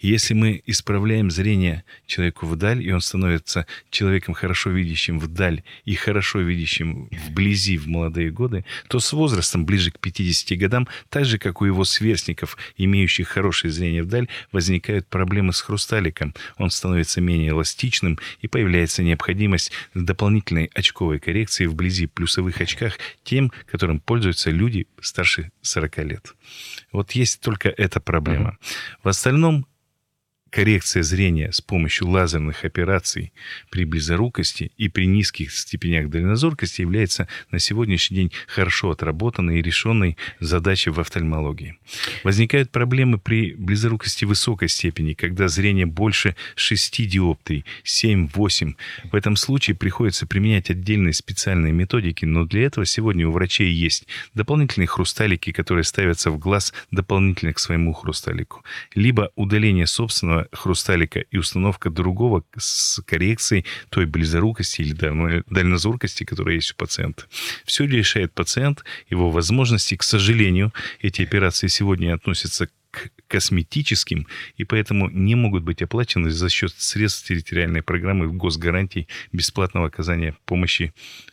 И 0.00 0.08
если 0.08 0.34
мы 0.34 0.62
исправляем 0.66 1.30
зрение 1.30 1.84
человеку 2.06 2.46
вдаль, 2.46 2.82
и 2.82 2.92
он 2.92 3.00
становится 3.00 3.66
человеком, 3.90 4.34
хорошо 4.34 4.70
видящим 4.70 5.18
вдаль 5.18 5.62
и 5.84 5.94
хорошо 5.94 6.40
видящим 6.40 7.08
вблизи 7.10 7.78
в 7.78 7.88
молодые 7.88 8.30
годы, 8.30 8.64
то 8.88 9.00
с 9.00 9.12
возрастом, 9.12 9.64
ближе 9.64 9.90
к 9.90 9.98
50 9.98 10.58
годам, 10.58 10.88
так 11.08 11.24
же, 11.24 11.38
как 11.38 11.62
у 11.62 11.64
его 11.64 11.84
сверстников, 11.84 12.56
имеющих 12.76 13.28
хорошее 13.28 13.72
зрение 13.72 14.02
вдаль, 14.02 14.28
возникают 14.50 15.06
проблемы 15.08 15.52
с 15.52 15.60
хрусталиком. 15.60 16.34
Он 16.58 16.70
становится 16.70 17.20
менее 17.20 17.50
эластичным, 17.50 18.18
и 18.40 18.48
появляется 18.48 19.02
необходимость 19.02 19.72
дополнительной 19.94 20.70
очковой 20.74 21.18
коррекции 21.18 21.66
вблизи 21.66 22.06
плюсовых 22.06 22.60
очках 22.60 22.98
тем, 23.24 23.52
которым 23.70 24.00
пользуются 24.00 24.50
люди 24.50 24.86
старше 25.00 25.50
40 25.62 25.98
лет. 25.98 26.34
Вот 26.92 27.12
есть 27.22 27.40
только 27.40 27.68
эта 27.68 28.00
проблема. 28.00 28.58
В 29.02 29.08
остальном 29.08 29.66
коррекция 30.52 31.02
зрения 31.02 31.50
с 31.50 31.62
помощью 31.62 32.08
лазерных 32.08 32.64
операций 32.64 33.32
при 33.70 33.86
близорукости 33.86 34.70
и 34.76 34.88
при 34.88 35.06
низких 35.06 35.50
степенях 35.50 36.10
дальнозоркости 36.10 36.82
является 36.82 37.26
на 37.50 37.58
сегодняшний 37.58 38.16
день 38.18 38.32
хорошо 38.46 38.90
отработанной 38.90 39.58
и 39.58 39.62
решенной 39.62 40.18
задачей 40.40 40.90
в 40.90 41.00
офтальмологии. 41.00 41.78
Возникают 42.22 42.70
проблемы 42.70 43.18
при 43.18 43.54
близорукости 43.54 44.26
высокой 44.26 44.68
степени, 44.68 45.14
когда 45.14 45.48
зрение 45.48 45.86
больше 45.86 46.36
6 46.54 47.08
диоптрий, 47.08 47.64
7-8. 47.84 48.74
В 49.10 49.16
этом 49.16 49.36
случае 49.36 49.74
приходится 49.74 50.26
применять 50.26 50.68
отдельные 50.68 51.14
специальные 51.14 51.72
методики, 51.72 52.26
но 52.26 52.44
для 52.44 52.64
этого 52.64 52.84
сегодня 52.84 53.26
у 53.26 53.32
врачей 53.32 53.72
есть 53.72 54.06
дополнительные 54.34 54.86
хрусталики, 54.86 55.50
которые 55.50 55.84
ставятся 55.84 56.30
в 56.30 56.38
глаз 56.38 56.74
дополнительно 56.90 57.54
к 57.54 57.58
своему 57.58 57.94
хрусталику, 57.94 58.62
либо 58.94 59.30
удаление 59.34 59.86
собственного 59.86 60.41
хрусталика 60.52 61.20
и 61.20 61.36
установка 61.38 61.90
другого 61.90 62.44
с 62.56 63.00
коррекцией 63.02 63.64
той 63.90 64.06
близорукости 64.06 64.82
или 64.82 65.42
дальнозоркости, 65.48 66.24
которая 66.24 66.56
есть 66.56 66.72
у 66.72 66.76
пациента. 66.76 67.24
Все 67.64 67.84
решает 67.84 68.32
пациент, 68.32 68.84
его 69.08 69.30
возможности. 69.30 69.96
К 69.96 70.02
сожалению, 70.02 70.72
эти 71.00 71.22
операции 71.22 71.66
сегодня 71.68 72.14
относятся 72.14 72.66
к 72.66 72.70
косметическим, 73.28 74.26
и 74.56 74.64
поэтому 74.64 75.08
не 75.08 75.34
могут 75.34 75.62
быть 75.62 75.80
оплачены 75.82 76.30
за 76.30 76.48
счет 76.50 76.72
средств 76.76 77.26
территориальной 77.26 77.82
программы 77.82 78.30
госгарантий 78.30 79.08
бесплатного 79.32 79.86
оказания 79.86 80.36
помощи 80.44 80.92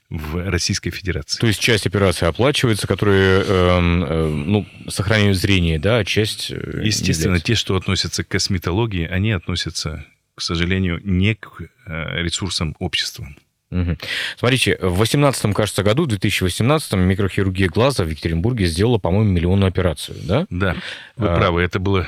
в 0.09 0.49
Российской 0.49 0.89
Федерации. 0.91 1.39
То 1.39 1.47
есть 1.47 1.59
часть 1.59 1.85
операций 1.85 2.27
оплачивается, 2.27 2.87
которые 2.87 3.43
эм, 3.43 4.03
э, 4.03 4.27
ну, 4.27 4.65
сохраняют 4.87 5.37
зрение, 5.37 5.77
да, 5.77 5.97
а 5.97 6.05
часть... 6.05 6.51
Э, 6.51 6.81
Естественно, 6.83 7.39
те, 7.39 7.55
что 7.55 7.75
относятся 7.75 8.23
к 8.23 8.27
косметологии, 8.29 9.05
они 9.05 9.31
относятся, 9.31 10.05
к 10.35 10.41
сожалению, 10.41 10.99
не 11.03 11.35
к 11.35 11.61
э, 11.85 12.23
ресурсам 12.23 12.75
общества. 12.79 13.27
Угу. 13.71 13.97
Смотрите, 14.37 14.77
в 14.81 14.95
2018, 14.95 15.53
кажется, 15.53 15.83
году, 15.83 16.03
в 16.03 16.07
2018 16.07 16.93
микрохирургия 16.93 17.69
глаза 17.69 18.03
в 18.03 18.09
Екатеринбурге 18.09 18.65
сделала, 18.65 18.97
по-моему, 18.97 19.31
миллионную 19.31 19.67
операцию, 19.67 20.17
да? 20.23 20.47
Да, 20.49 20.75
вы 21.15 21.27
а... 21.27 21.35
правы, 21.35 21.61
это 21.61 21.79
было 21.79 22.07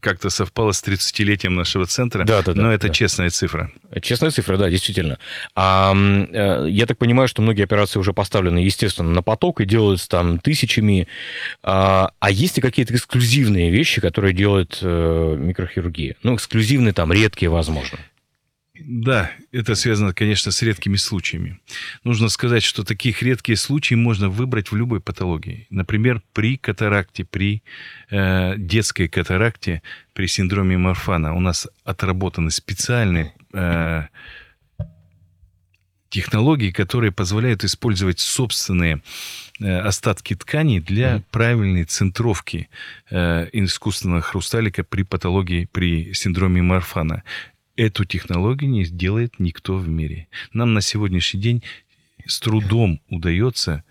как-то 0.00 0.30
совпало 0.30 0.72
с 0.72 0.82
30-летием 0.82 1.50
нашего 1.50 1.86
центра. 1.86 2.24
Да, 2.24 2.42
да, 2.42 2.54
да. 2.54 2.62
Но 2.62 2.72
это 2.72 2.88
да. 2.88 2.92
честная 2.92 3.30
цифра. 3.30 3.70
Честная 4.00 4.30
цифра, 4.30 4.56
да, 4.56 4.70
действительно. 4.70 5.18
А, 5.54 5.94
э, 5.94 6.66
я 6.68 6.86
так 6.86 6.98
понимаю, 6.98 7.28
что 7.28 7.42
многие 7.42 7.64
операции 7.64 7.98
уже 7.98 8.12
поставлены, 8.12 8.58
естественно, 8.58 9.10
на 9.10 9.22
поток 9.22 9.60
и 9.60 9.64
делаются 9.64 10.08
там 10.08 10.38
тысячами. 10.38 11.08
А, 11.62 12.12
а 12.20 12.30
есть 12.30 12.56
ли 12.56 12.62
какие-то 12.62 12.94
эксклюзивные 12.94 13.70
вещи, 13.70 14.00
которые 14.00 14.32
делает 14.32 14.78
э, 14.82 15.36
микрохирургия? 15.38 16.16
Ну, 16.22 16.36
эксклюзивные 16.36 16.92
там, 16.92 17.12
редкие, 17.12 17.50
возможно. 17.50 17.98
Да, 18.74 19.30
это 19.52 19.74
связано, 19.74 20.14
конечно, 20.14 20.50
с 20.50 20.62
редкими 20.62 20.96
случаями. 20.96 21.60
Нужно 22.04 22.28
сказать, 22.28 22.62
что 22.62 22.84
таких 22.84 23.22
редкие 23.22 23.56
случаи 23.56 23.94
можно 23.94 24.30
выбрать 24.30 24.72
в 24.72 24.76
любой 24.76 25.00
патологии. 25.00 25.66
Например, 25.68 26.22
при 26.32 26.56
катаракте, 26.56 27.26
при 27.26 27.62
э, 28.10 28.54
детской 28.56 29.08
катаракте, 29.08 29.82
при 30.14 30.26
синдроме 30.26 30.78
Марфана 30.78 31.34
у 31.34 31.40
нас 31.40 31.68
отработаны 31.84 32.50
специальные 32.50 33.34
э, 33.52 34.04
технологии, 36.12 36.70
которые 36.70 37.10
позволяют 37.10 37.64
использовать 37.64 38.20
собственные 38.20 39.02
э, 39.60 39.78
остатки 39.78 40.34
тканей 40.34 40.78
для 40.78 41.16
mm. 41.16 41.22
правильной 41.30 41.84
центровки 41.84 42.68
э, 43.10 43.48
искусственного 43.52 44.20
хрусталика 44.20 44.84
при 44.84 45.02
патологии, 45.02 45.68
при 45.72 46.12
синдроме 46.12 46.62
Марфана. 46.62 47.22
Эту 47.76 48.04
технологию 48.04 48.70
не 48.70 48.84
сделает 48.84 49.38
никто 49.38 49.76
в 49.76 49.88
мире. 49.88 50.28
Нам 50.52 50.74
на 50.74 50.80
сегодняшний 50.80 51.40
день 51.40 51.62
с 52.26 52.38
трудом 52.38 53.00
удается 53.08 53.84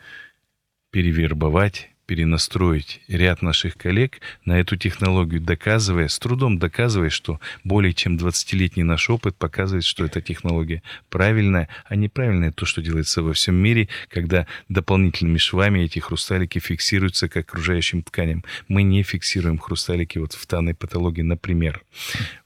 перевербовать, 0.91 1.90
перенастроить 2.11 2.99
ряд 3.07 3.41
наших 3.41 3.77
коллег 3.77 4.19
на 4.43 4.59
эту 4.59 4.75
технологию, 4.75 5.39
доказывая, 5.39 6.09
с 6.09 6.19
трудом 6.19 6.59
доказывая, 6.59 7.09
что 7.09 7.39
более 7.63 7.93
чем 7.93 8.17
20-летний 8.17 8.83
наш 8.83 9.09
опыт 9.09 9.37
показывает, 9.37 9.85
что 9.85 10.03
эта 10.03 10.21
технология 10.21 10.83
правильная, 11.09 11.69
а 11.85 11.95
неправильная 11.95 12.51
то, 12.51 12.65
что 12.65 12.81
делается 12.81 13.23
во 13.23 13.31
всем 13.31 13.55
мире, 13.55 13.87
когда 14.09 14.45
дополнительными 14.67 15.37
швами 15.37 15.85
эти 15.85 15.99
хрусталики 15.99 16.59
фиксируются 16.59 17.29
к 17.29 17.37
окружающим 17.37 18.03
тканям. 18.03 18.43
Мы 18.67 18.83
не 18.83 19.03
фиксируем 19.03 19.57
хрусталики 19.57 20.17
вот 20.17 20.33
в 20.33 20.45
данной 20.47 20.73
патологии, 20.73 21.21
например. 21.21 21.81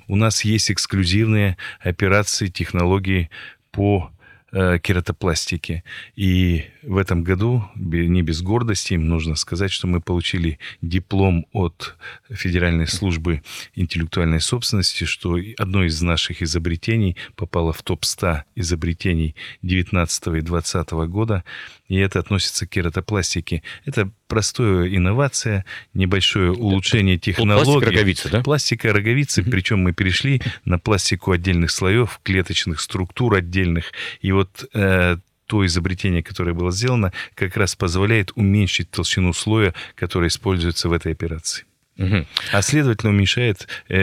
У 0.07 0.15
нас 0.15 0.45
есть 0.45 0.69
эксклюзивные 0.69 1.57
операции, 1.81 2.49
технологии 2.49 3.31
по 3.71 4.11
э, 4.55 4.79
кератопластике. 4.79 5.83
И 6.15 6.63
в 6.81 6.97
этом 6.97 7.23
году, 7.23 7.63
не 7.75 8.21
без 8.21 8.41
гордости, 8.41 8.93
нужно 8.93 9.35
сказать, 9.35 9.71
что 9.71 9.85
мы 9.87 9.99
получили 9.99 10.59
диплом 10.81 11.45
от 11.51 11.95
Федеральной 12.29 12.87
службы 12.87 13.41
интеллектуальной 13.75 14.39
собственности, 14.39 15.03
что 15.03 15.37
одно 15.57 15.83
из 15.83 16.01
наших 16.01 16.41
изобретений 16.41 17.17
попало 17.35 17.73
в 17.73 17.83
топ-100 17.83 18.43
изобретений 18.55 19.35
19 19.61 20.27
и 20.27 20.41
20 20.41 20.91
года, 21.09 21.43
и 21.87 21.97
это 21.97 22.19
относится 22.19 22.65
к 22.65 22.69
кератопластике. 22.71 23.61
Это 23.85 24.09
простая 24.27 24.87
инновация, 24.87 25.65
небольшое 25.93 26.51
улучшение 26.51 27.17
технологий. 27.17 27.65
Пластика 27.65 27.91
роговицы, 27.91 28.29
да? 28.29 28.41
Пластика 28.41 28.93
роговицы, 28.93 29.43
причем 29.43 29.79
мы 29.79 29.93
перешли 29.93 30.41
на 30.65 30.79
пластику 30.79 31.31
отдельных 31.31 31.71
слоев, 31.71 32.19
клеточных 32.23 32.81
структур 32.81 33.35
отдельных. 33.35 33.91
И 34.21 34.31
вот 34.31 34.67
э, 34.73 35.17
то 35.45 35.65
изобретение, 35.65 36.23
которое 36.23 36.53
было 36.53 36.71
сделано, 36.71 37.13
как 37.35 37.55
раз 37.55 37.75
позволяет 37.75 38.31
уменьшить 38.35 38.89
толщину 38.89 39.33
слоя, 39.33 39.73
который 39.95 40.29
используется 40.29 40.89
в 40.89 40.93
этой 40.93 41.11
операции. 41.11 41.65
Угу. 41.97 42.25
А 42.51 42.61
следовательно, 42.61 43.11
уменьшает 43.11 43.67
э, 43.87 43.95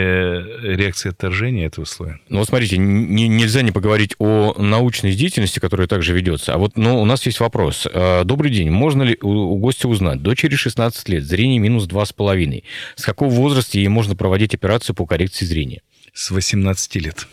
реакция 0.75 1.11
отторжения 1.11 1.67
этого 1.67 1.85
слоя. 1.85 2.19
Ну 2.27 2.39
вот 2.39 2.47
смотрите, 2.47 2.77
не, 2.77 3.27
нельзя 3.27 3.61
не 3.61 3.71
поговорить 3.71 4.15
о 4.17 4.55
научной 4.57 5.13
деятельности, 5.13 5.59
которая 5.59 5.87
также 5.87 6.13
ведется. 6.13 6.55
А 6.55 6.57
вот 6.57 6.75
ну, 6.75 6.99
у 6.99 7.05
нас 7.05 7.25
есть 7.25 7.39
вопрос. 7.39 7.87
Э, 7.91 8.23
добрый 8.23 8.49
день. 8.49 8.71
Можно 8.71 9.03
ли 9.03 9.17
у, 9.21 9.29
у 9.29 9.57
гостя 9.57 9.87
узнать, 9.87 10.23
дочери 10.23 10.55
16 10.55 11.07
лет, 11.09 11.23
зрение 11.23 11.59
минус 11.59 11.87
2,5. 11.87 12.63
С 12.95 13.05
какого 13.05 13.29
возраста 13.29 13.77
ей 13.77 13.87
можно 13.89 14.15
проводить 14.15 14.55
операцию 14.55 14.95
по 14.95 15.05
коррекции 15.05 15.45
зрения? 15.45 15.81
С 16.13 16.31
18 16.31 16.95
лет. 16.95 17.27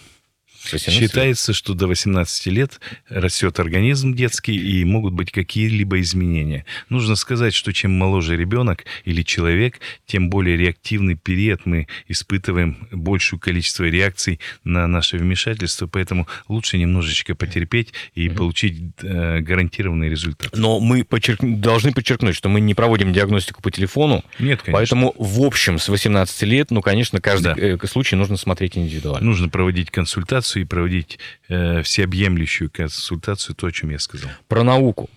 Считается, 0.79 1.53
что 1.53 1.75
до 1.75 1.87
18 1.87 2.47
лет 2.47 2.81
растет 3.09 3.59
организм 3.61 4.15
детский 4.15 4.57
и 4.57 4.85
могут 4.85 5.15
быть 5.15 5.31
какие-либо 5.31 6.01
изменения. 6.01 6.65
Нужно 6.89 7.17
сказать, 7.17 7.55
что 7.55 7.73
чем 7.73 7.93
моложе 7.93 8.37
ребенок 8.37 8.85
или 9.05 9.23
человек, 9.23 9.81
тем 10.07 10.31
более 10.31 10.57
реактивный 10.57 11.15
период 11.15 11.67
мы 11.67 11.87
испытываем 12.09 12.89
большее 12.91 13.39
количество 13.39 13.85
реакций 13.85 14.41
на 14.65 14.87
наше 14.87 15.17
вмешательство, 15.17 15.87
поэтому 15.87 16.27
лучше 16.49 16.79
немножечко 16.79 17.35
потерпеть 17.35 17.93
и 18.15 18.27
mm 18.27 18.41
получить 18.41 18.81
э, 19.03 19.41
гарантированный 19.41 20.09
результат. 20.09 20.57
Но 20.57 20.81
мы 20.81 21.05
подчерк... 21.05 21.41
должны 21.43 21.93
подчеркнуть, 21.93 22.35
что 22.35 22.49
мы 22.49 22.61
не 22.61 22.75
проводим 22.75 23.13
диагностику 23.13 23.61
по 23.61 23.71
телефону. 23.71 24.25
Нет, 24.39 24.63
конечно. 24.63 24.73
Поэтому 24.73 25.15
в 25.19 25.43
общем 25.43 25.79
с 25.79 25.89
18 25.89 26.43
лет, 26.43 26.71
ну, 26.71 26.81
конечно, 26.81 27.21
каждый 27.21 27.55
да. 27.55 27.61
Э, 27.61 27.87
случай 27.87 28.17
нужно 28.17 28.37
смотреть 28.37 28.79
индивидуально. 28.79 29.29
Нужно 29.29 29.49
проводить 29.49 29.91
консультацию 29.91 30.60
и 30.61 30.65
проводить 30.65 31.19
э, 31.49 31.83
всеобъемлющую 31.83 32.71
консультацию, 32.71 33.55
то, 33.55 33.67
о 33.67 33.73
чем 33.73 33.91
я 33.91 33.99
сказал. 33.99 34.31
Про 34.49 34.63
науку. 34.63 35.11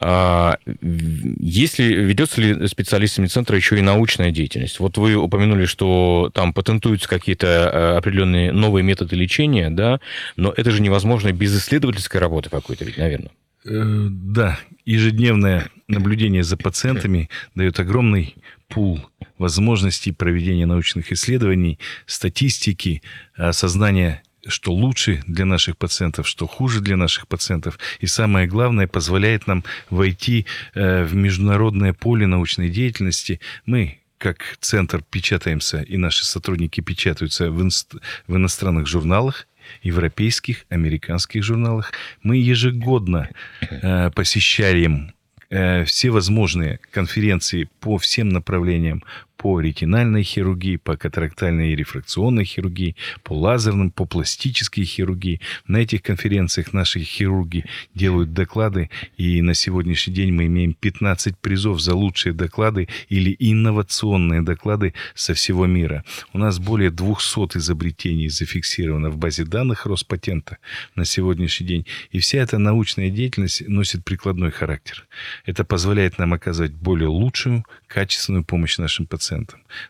А, 0.00 0.56
если 0.80 1.84
ведется 1.84 2.40
ли 2.40 2.66
специалистами 2.68 3.26
центра 3.26 3.56
еще 3.56 3.78
и 3.78 3.82
научная 3.82 4.30
деятельность? 4.30 4.80
Вот 4.80 4.98
вы 4.98 5.14
упомянули, 5.14 5.66
что 5.66 6.30
там 6.34 6.52
патентуются 6.52 7.08
какие-то 7.08 7.46
э, 7.46 7.96
определенные 7.96 8.52
новые 8.52 8.82
методы 8.82 9.16
лечения, 9.16 9.70
да, 9.70 10.00
но 10.36 10.52
это 10.56 10.70
же 10.70 10.82
невозможно 10.82 11.32
без 11.32 11.56
исследовательской 11.56 12.20
работы 12.20 12.50
какой-то, 12.50 12.84
ведь, 12.84 12.98
наверное. 12.98 13.30
Э, 13.64 14.08
да, 14.10 14.58
ежедневное 14.84 15.70
наблюдение 15.86 16.42
за 16.42 16.56
пациентами 16.56 17.28
дает 17.54 17.78
огромный 17.78 18.34
пул 18.68 19.00
возможностей 19.38 20.12
проведения 20.12 20.66
научных 20.66 21.12
исследований, 21.12 21.78
статистики, 22.06 23.02
осознания 23.34 24.22
что 24.46 24.72
лучше 24.72 25.22
для 25.26 25.44
наших 25.44 25.76
пациентов, 25.76 26.26
что 26.26 26.46
хуже 26.46 26.80
для 26.80 26.96
наших 26.96 27.28
пациентов. 27.28 27.78
И 28.00 28.06
самое 28.06 28.46
главное, 28.46 28.86
позволяет 28.86 29.46
нам 29.46 29.64
войти 29.90 30.46
э, 30.74 31.04
в 31.04 31.14
международное 31.14 31.92
поле 31.92 32.26
научной 32.26 32.68
деятельности. 32.68 33.40
Мы, 33.66 34.00
как 34.18 34.56
центр, 34.60 35.02
печатаемся, 35.10 35.82
и 35.82 35.96
наши 35.96 36.24
сотрудники 36.24 36.80
печатаются 36.80 37.50
в, 37.50 37.62
инст... 37.62 37.94
в 38.26 38.36
иностранных 38.36 38.86
журналах, 38.86 39.46
европейских, 39.82 40.64
американских 40.68 41.42
журналах. 41.44 41.92
Мы 42.22 42.36
ежегодно 42.36 43.28
э, 43.60 44.10
посещаем 44.10 45.14
э, 45.50 45.84
все 45.84 46.10
возможные 46.10 46.80
конференции 46.90 47.68
по 47.80 47.98
всем 47.98 48.28
направлениям 48.28 49.02
по 49.42 49.58
ретинальной 49.58 50.22
хирургии, 50.22 50.76
по 50.76 50.96
катарактальной 50.96 51.72
и 51.72 51.76
рефракционной 51.76 52.44
хирургии, 52.44 52.94
по 53.24 53.32
лазерным, 53.32 53.90
по 53.90 54.04
пластической 54.04 54.84
хирургии. 54.84 55.40
На 55.66 55.78
этих 55.78 56.02
конференциях 56.02 56.72
наши 56.72 57.00
хирурги 57.00 57.64
делают 57.92 58.32
доклады, 58.32 58.88
и 59.16 59.42
на 59.42 59.54
сегодняшний 59.54 60.14
день 60.14 60.32
мы 60.32 60.46
имеем 60.46 60.74
15 60.74 61.36
призов 61.38 61.80
за 61.80 61.96
лучшие 61.96 62.32
доклады 62.32 62.88
или 63.08 63.34
инновационные 63.36 64.42
доклады 64.42 64.94
со 65.16 65.34
всего 65.34 65.66
мира. 65.66 66.04
У 66.32 66.38
нас 66.38 66.60
более 66.60 66.90
200 66.90 67.58
изобретений 67.58 68.28
зафиксировано 68.28 69.10
в 69.10 69.16
базе 69.16 69.44
данных 69.44 69.86
Роспатента 69.86 70.58
на 70.94 71.04
сегодняшний 71.04 71.66
день. 71.66 71.86
И 72.12 72.20
вся 72.20 72.38
эта 72.38 72.58
научная 72.58 73.10
деятельность 73.10 73.68
носит 73.68 74.04
прикладной 74.04 74.52
характер. 74.52 75.04
Это 75.46 75.64
позволяет 75.64 76.18
нам 76.18 76.32
оказывать 76.32 76.74
более 76.74 77.08
лучшую, 77.08 77.64
качественную 77.88 78.44
помощь 78.44 78.78
нашим 78.78 79.06
пациентам. 79.06 79.31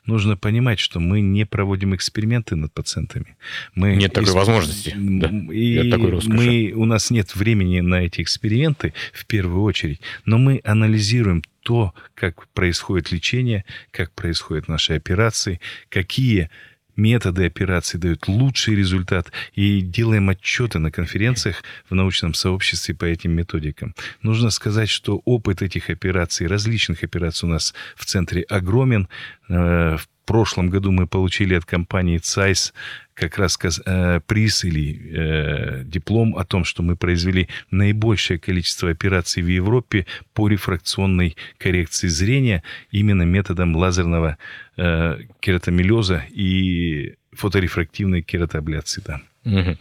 Нужно 0.07 0.37
понимать, 0.37 0.79
что 0.79 1.01
мы 1.01 1.21
не 1.21 1.47
проводим 1.47 1.95
эксперименты 1.95 2.57
над 2.57 2.73
пациентами. 2.73 3.37
Мы 3.75 3.97
нет 3.97 4.13
такой 4.13 4.33
возможности. 4.33 4.95
Да. 4.97 5.29
И 5.29 5.75
нет 5.75 5.91
такой 5.91 6.21
мы, 6.27 6.73
у 6.75 6.85
нас 6.85 7.11
нет 7.11 7.35
времени 7.35 7.81
на 7.81 8.03
эти 8.03 8.23
эксперименты 8.23 8.95
в 9.13 9.27
первую 9.27 9.63
очередь, 9.63 10.01
но 10.25 10.39
мы 10.39 10.61
анализируем 10.65 11.43
то, 11.63 11.95
как 12.15 12.49
происходит 12.49 13.13
лечение, 13.13 13.65
как 13.91 14.13
происходят 14.13 14.69
наши 14.69 14.95
операции, 14.95 15.61
какие 15.89 16.51
методы 16.97 17.47
операции 17.47 17.99
дают 17.99 18.29
лучший 18.29 18.75
результат 18.75 19.33
и 19.55 19.81
делаем 19.81 20.29
отчеты 20.29 20.79
на 20.79 20.91
конференциях 20.91 21.63
в 21.89 21.95
научном 21.95 22.35
сообществе 22.35 22.95
по 22.95 23.05
этим 23.05 23.33
методикам. 23.33 23.95
Нужно 24.23 24.51
сказать, 24.51 24.89
что 24.89 25.23
опыт 25.25 25.63
этих 25.63 25.91
операций, 25.91 26.47
различных 26.47 27.05
операций 27.05 27.49
у 27.49 27.53
нас 27.53 27.75
в 27.97 28.05
центре 28.05 28.43
огромен. 28.43 29.09
Э, 29.49 29.97
в 29.97 30.09
прошлом 30.25 30.71
году 30.71 30.91
мы 30.91 31.07
получили 31.07 31.55
от 31.55 31.65
компании 31.65 32.19
ЦАЙС 32.19 32.73
как 33.15 33.39
раз 33.39 33.59
э, 33.85 34.21
приз 34.27 34.65
или 34.65 35.01
э, 35.13 35.83
диплом 35.85 36.37
о 36.37 36.45
том, 36.45 36.65
что 36.65 36.83
мы 36.83 36.97
произвели 36.97 37.49
наибольшее 37.71 38.39
количество 38.39 38.91
операций 38.91 39.43
в 39.43 39.49
Европе 39.49 40.07
по 40.35 40.49
рефракционной 40.49 41.37
коррекции 41.59 42.09
зрения 42.09 42.63
именно 42.91 43.23
методом 43.23 43.77
лазерного 43.77 44.39
э, 44.77 45.19
кератомилеза 45.41 46.25
и 46.31 47.15
фоторефрактивной 47.33 48.23
кератоабляции. 48.23 49.03
Да. 49.07 49.21
Угу. 49.45 49.77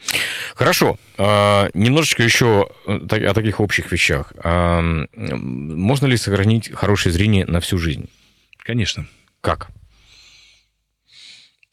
Хорошо. 0.55 0.97
А, 1.17 1.69
немножечко 1.73 2.23
еще 2.23 2.69
о 2.85 3.33
таких 3.33 3.59
общих 3.59 3.91
вещах. 3.91 4.33
А, 4.43 4.81
можно 5.15 6.07
ли 6.07 6.17
сохранить 6.17 6.71
хорошее 6.73 7.13
зрение 7.13 7.45
на 7.45 7.59
всю 7.59 7.77
жизнь? 7.77 8.09
Конечно. 8.57 9.05
Как? 9.41 9.69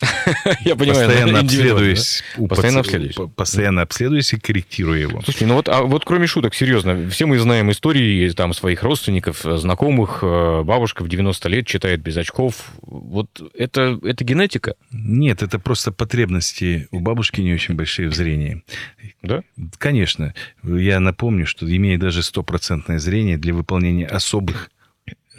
Я 0.65 0.77
понимаю, 0.77 1.07
постоянно 1.07 1.41
обследуюсь. 1.41 2.23
Постоянно 2.49 2.81
обследуюсь. 2.81 3.17
Постоянно 3.35 3.83
обследуюсь 3.83 4.33
и 4.33 4.39
корректирую 4.39 5.01
его. 5.01 5.23
Слушайте, 5.23 5.47
ну 5.47 5.55
вот, 5.55 5.69
а 5.69 5.83
вот 5.83 6.05
кроме 6.05 6.27
шуток, 6.27 6.55
серьезно, 6.55 7.09
все 7.11 7.27
мы 7.27 7.39
знаем 7.39 7.71
истории 7.71 8.31
там 8.31 8.53
своих 8.55 8.83
родственников, 8.83 9.41
знакомых, 9.43 10.21
э, 10.23 10.63
бабушка 10.63 11.03
в 11.03 11.09
90 11.09 11.49
лет 11.49 11.67
читает 11.67 12.01
без 12.01 12.17
очков. 12.17 12.71
Вот 12.83 13.29
это, 13.55 13.99
это 14.03 14.25
генетика? 14.25 14.75
Нет, 14.93 15.43
это 15.43 15.59
просто 15.59 15.91
потребности. 15.91 16.87
У 16.93 17.01
бабушки 17.01 17.41
не 17.41 17.53
очень 17.53 17.75
большие 17.75 18.09
в 18.09 18.15
зрении. 18.15 18.63
Да? 19.23 19.43
Конечно. 19.79 20.35
Я 20.63 21.01
напомню, 21.01 21.47
что 21.47 21.67
имея 21.69 21.99
даже 21.99 22.23
стопроцентное 22.23 23.01
зрение, 23.01 23.37
для 23.37 23.53
выполнения 23.53 24.07
особых 24.07 24.71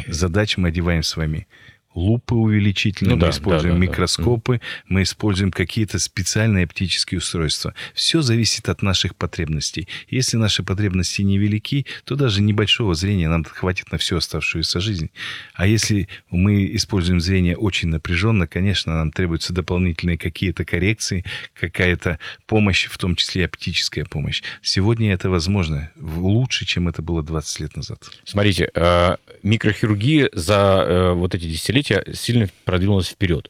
задач 0.08 0.58
мы 0.58 0.70
одеваем 0.70 1.04
с 1.04 1.16
вами 1.16 1.48
лупы 1.96 2.36
увеличительные, 2.36 3.16
ну, 3.16 3.16
мы 3.18 3.22
да, 3.22 3.30
используем 3.32 3.76
да, 3.76 3.80
да, 3.80 3.86
микроскопы, 3.88 4.58
да. 4.58 4.64
мы 4.88 5.04
используем 5.04 5.52
какие-то 5.52 6.00
специальные 6.00 6.66
оптические 6.66 7.18
устройства. 7.18 7.74
Все 7.94 8.22
зависит 8.22 8.70
от 8.70 8.82
наших 8.82 9.16
потребностей. 9.16 9.88
Если 10.10 10.38
наши 10.38 10.64
потребности 10.64 11.22
невелики, 11.22 11.86
то 12.06 12.16
даже 12.16 12.42
небольшого 12.42 12.94
зрения 12.94 13.28
нам 13.28 13.44
хватит 13.44 13.92
на 13.92 13.98
всю 13.98 14.18
оставшуюся 14.18 14.80
жизнь. 14.80 15.10
А 15.56 15.66
если 15.66 16.08
мы 16.30 16.76
используем 16.76 17.20
зрение 17.20 17.58
очень 17.58 17.90
напряженно, 17.90 18.48
конечно, 18.48 18.94
нам 18.94 19.12
требуются 19.12 19.54
дополнительные 19.54 20.18
какие-то 20.18 20.66
коррекции, 20.66 21.26
какая-то 21.60 22.20
помощь, 22.46 22.86
в 22.86 22.98
том 22.98 23.16
числе 23.16 23.46
оптическая 23.46 24.06
помощь. 24.06 24.44
Сегодня 24.62 25.14
это 25.14 25.30
возможно 25.30 25.92
лучше, 25.98 26.66
чем 26.66 26.88
это 26.88 27.02
было 27.02 27.24
20 27.24 27.60
лет 27.62 27.76
назад. 27.76 28.10
Смотрите, 28.24 28.70
э, 28.74 29.16
микрохирургия 29.44 30.30
за 30.34 30.86
э, 30.88 31.14
вот 31.14 31.34
эти 31.36 31.46
десятилетия 31.46 31.79
развития 31.80 32.04
сильно 32.14 32.48
продвинулось 32.66 33.08
вперед. 33.08 33.50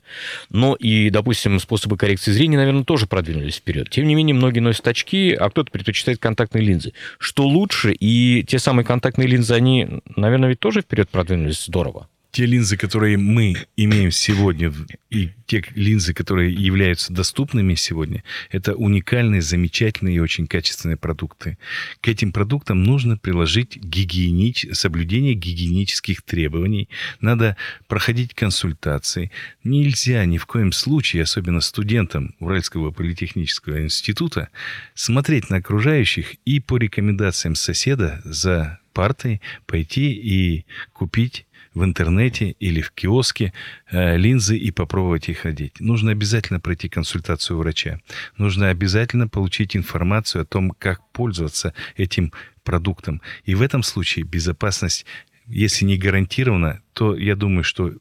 Но 0.50 0.76
и, 0.76 1.10
допустим, 1.10 1.60
способы 1.60 1.98
коррекции 1.98 2.32
зрения, 2.32 2.58
наверное, 2.58 2.84
тоже 2.84 3.08
продвинулись 3.08 3.56
вперед. 3.56 3.90
Тем 3.90 4.08
не 4.08 4.16
менее, 4.16 4.36
многие 4.36 4.60
носят 4.60 4.88
очки, 4.88 5.34
а 5.34 5.50
кто-то 5.50 5.72
предпочитает 5.72 6.20
контактные 6.20 6.64
линзы. 6.64 6.94
Что 7.18 7.46
лучше? 7.48 7.94
И 7.94 8.44
те 8.48 8.60
самые 8.60 8.86
контактные 8.86 9.28
линзы, 9.28 9.54
они, 9.54 9.88
наверное, 10.16 10.50
ведь 10.50 10.60
тоже 10.60 10.82
вперед 10.82 11.10
продвинулись 11.10 11.66
здорово 11.66 12.08
те 12.32 12.46
линзы, 12.46 12.78
которые 12.78 13.18
мы 13.18 13.56
имеем 13.76 14.12
сегодня, 14.12 14.74
и 15.10 15.30
те 15.48 15.64
линзы, 15.74 16.14
которые 16.14 16.54
являются 16.54 17.12
доступными 17.12 17.74
сегодня, 17.74 18.24
это 18.52 18.76
уникальные, 18.76 19.42
замечательные 19.42 20.18
и 20.18 20.20
очень 20.20 20.46
качественные 20.46 20.98
продукты. 20.98 21.58
К 22.02 22.08
этим 22.08 22.32
продуктам 22.32 22.84
нужно 22.84 23.18
приложить 23.18 23.78
гигиенич... 23.78 24.68
соблюдение 24.74 25.34
гигиенических 25.34 26.22
требований. 26.22 26.90
Надо 27.20 27.58
проходить 27.88 28.36
консультации. 28.36 29.32
Нельзя 29.64 30.24
ни 30.26 30.38
в 30.38 30.46
коем 30.46 30.72
случае, 30.72 31.24
особенно 31.24 31.62
студентам 31.62 32.36
Уральского 32.40 32.92
политехнического 32.92 33.84
института, 33.84 34.50
смотреть 34.94 35.50
на 35.50 35.58
окружающих 35.58 36.36
и 36.46 36.60
по 36.60 36.78
рекомендациям 36.78 37.56
соседа 37.56 38.22
за 38.24 38.80
партой 38.94 39.42
пойти 39.66 40.12
и 40.12 40.66
купить 40.94 41.46
в 41.80 41.84
интернете 41.86 42.52
или 42.60 42.82
в 42.82 42.92
киоске 42.92 43.54
э, 43.90 44.18
линзы 44.18 44.58
и 44.58 44.70
попробовать 44.72 45.30
их 45.30 45.46
одеть. 45.46 45.80
Нужно 45.80 46.12
обязательно 46.12 46.60
пройти 46.60 46.90
консультацию 46.90 47.58
врача. 47.58 48.00
Нужно 48.38 48.70
обязательно 48.70 49.28
получить 49.28 49.76
информацию 49.76 50.42
о 50.42 50.46
том, 50.46 50.72
как 50.78 51.02
пользоваться 51.12 51.74
этим 51.96 52.34
продуктом. 52.64 53.22
И 53.46 53.56
в 53.56 53.62
этом 53.62 53.82
случае 53.82 54.26
безопасность, 54.26 55.06
если 55.48 55.86
не 55.86 55.98
гарантирована, 55.98 56.82
то 56.94 57.16
я 57.16 57.36
думаю, 57.36 57.64
что 57.64 57.94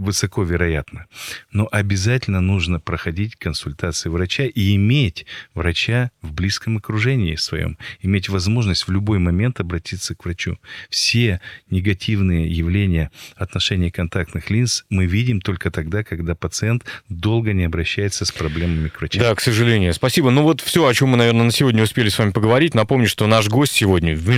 высоко 0.00 0.42
вероятно. 0.42 1.06
Но 1.52 1.68
обязательно 1.70 2.40
нужно 2.40 2.80
проходить 2.80 3.36
консультации 3.36 4.08
врача 4.08 4.44
и 4.44 4.74
иметь 4.74 5.26
врача 5.54 6.10
в 6.22 6.32
близком 6.32 6.78
окружении 6.78 7.36
своем, 7.36 7.78
иметь 8.02 8.28
возможность 8.28 8.88
в 8.88 8.90
любой 8.90 9.18
момент 9.18 9.60
обратиться 9.60 10.14
к 10.14 10.24
врачу. 10.24 10.58
Все 10.88 11.40
негативные 11.70 12.50
явления 12.50 13.10
отношения 13.36 13.90
контактных 13.90 14.50
линз 14.50 14.84
мы 14.90 15.06
видим 15.06 15.40
только 15.40 15.70
тогда, 15.70 16.02
когда 16.02 16.34
пациент 16.34 16.84
долго 17.08 17.52
не 17.52 17.64
обращается 17.64 18.24
с 18.24 18.32
проблемами 18.32 18.88
к 18.88 18.98
врачу. 18.98 19.18
Да, 19.20 19.34
к 19.34 19.40
сожалению. 19.40 19.92
Спасибо. 19.94 20.30
Ну 20.30 20.42
вот 20.42 20.60
все, 20.60 20.86
о 20.86 20.94
чем 20.94 21.10
мы, 21.10 21.16
наверное, 21.16 21.44
на 21.44 21.52
сегодня 21.52 21.82
успели 21.82 22.08
с 22.08 22.18
вами 22.18 22.30
поговорить. 22.30 22.74
Напомню, 22.74 23.08
что 23.08 23.26
наш 23.26 23.48
гость 23.48 23.72
сегодня 23.72 24.14
в 24.14 24.28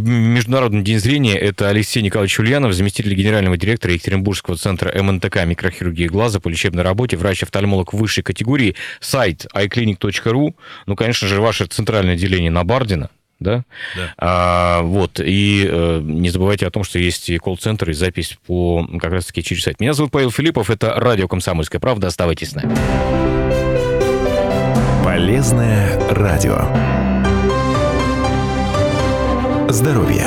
Международный 0.00 0.82
день 0.82 0.98
зрения 0.98 1.36
это 1.36 1.68
Алексей 1.68 2.02
Николаевич 2.02 2.38
Ульянов, 2.38 2.72
заместитель 2.72 3.14
генерального 3.14 3.56
директора 3.56 3.94
Екатеринбургского 3.94 4.56
центра 4.56 5.02
МН 5.02 5.11
МНТК 5.12 5.44
микрохирургии 5.44 6.06
глаза 6.06 6.40
по 6.40 6.48
лечебной 6.48 6.82
работе, 6.82 7.16
врач-офтальмолог 7.16 7.92
высшей 7.92 8.22
категории, 8.22 8.74
сайт 9.00 9.46
iClinic.ru, 9.54 10.54
ну, 10.86 10.96
конечно 10.96 11.28
же, 11.28 11.40
ваше 11.40 11.66
центральное 11.66 12.14
отделение 12.14 12.50
на 12.50 12.64
Бардина, 12.64 13.10
да? 13.40 13.64
Да. 13.96 14.14
А, 14.18 14.82
вот, 14.82 15.20
и 15.20 15.66
э, 15.68 16.00
не 16.02 16.30
забывайте 16.30 16.66
о 16.66 16.70
том, 16.70 16.84
что 16.84 16.98
есть 16.98 17.28
и 17.30 17.38
колл-центр, 17.38 17.90
и 17.90 17.92
запись 17.92 18.38
по 18.46 18.86
как 19.00 19.12
раз-таки 19.12 19.42
через 19.42 19.64
сайт. 19.64 19.80
Меня 19.80 19.92
зовут 19.92 20.12
Павел 20.12 20.30
Филиппов, 20.30 20.70
это 20.70 20.94
радио 20.94 21.28
«Комсомольская 21.28 21.80
правда», 21.80 22.06
оставайтесь 22.08 22.50
с 22.50 22.54
нами. 22.54 22.76
Полезное 25.04 25.98
радио. 26.10 26.68
Здоровье. 29.68 30.26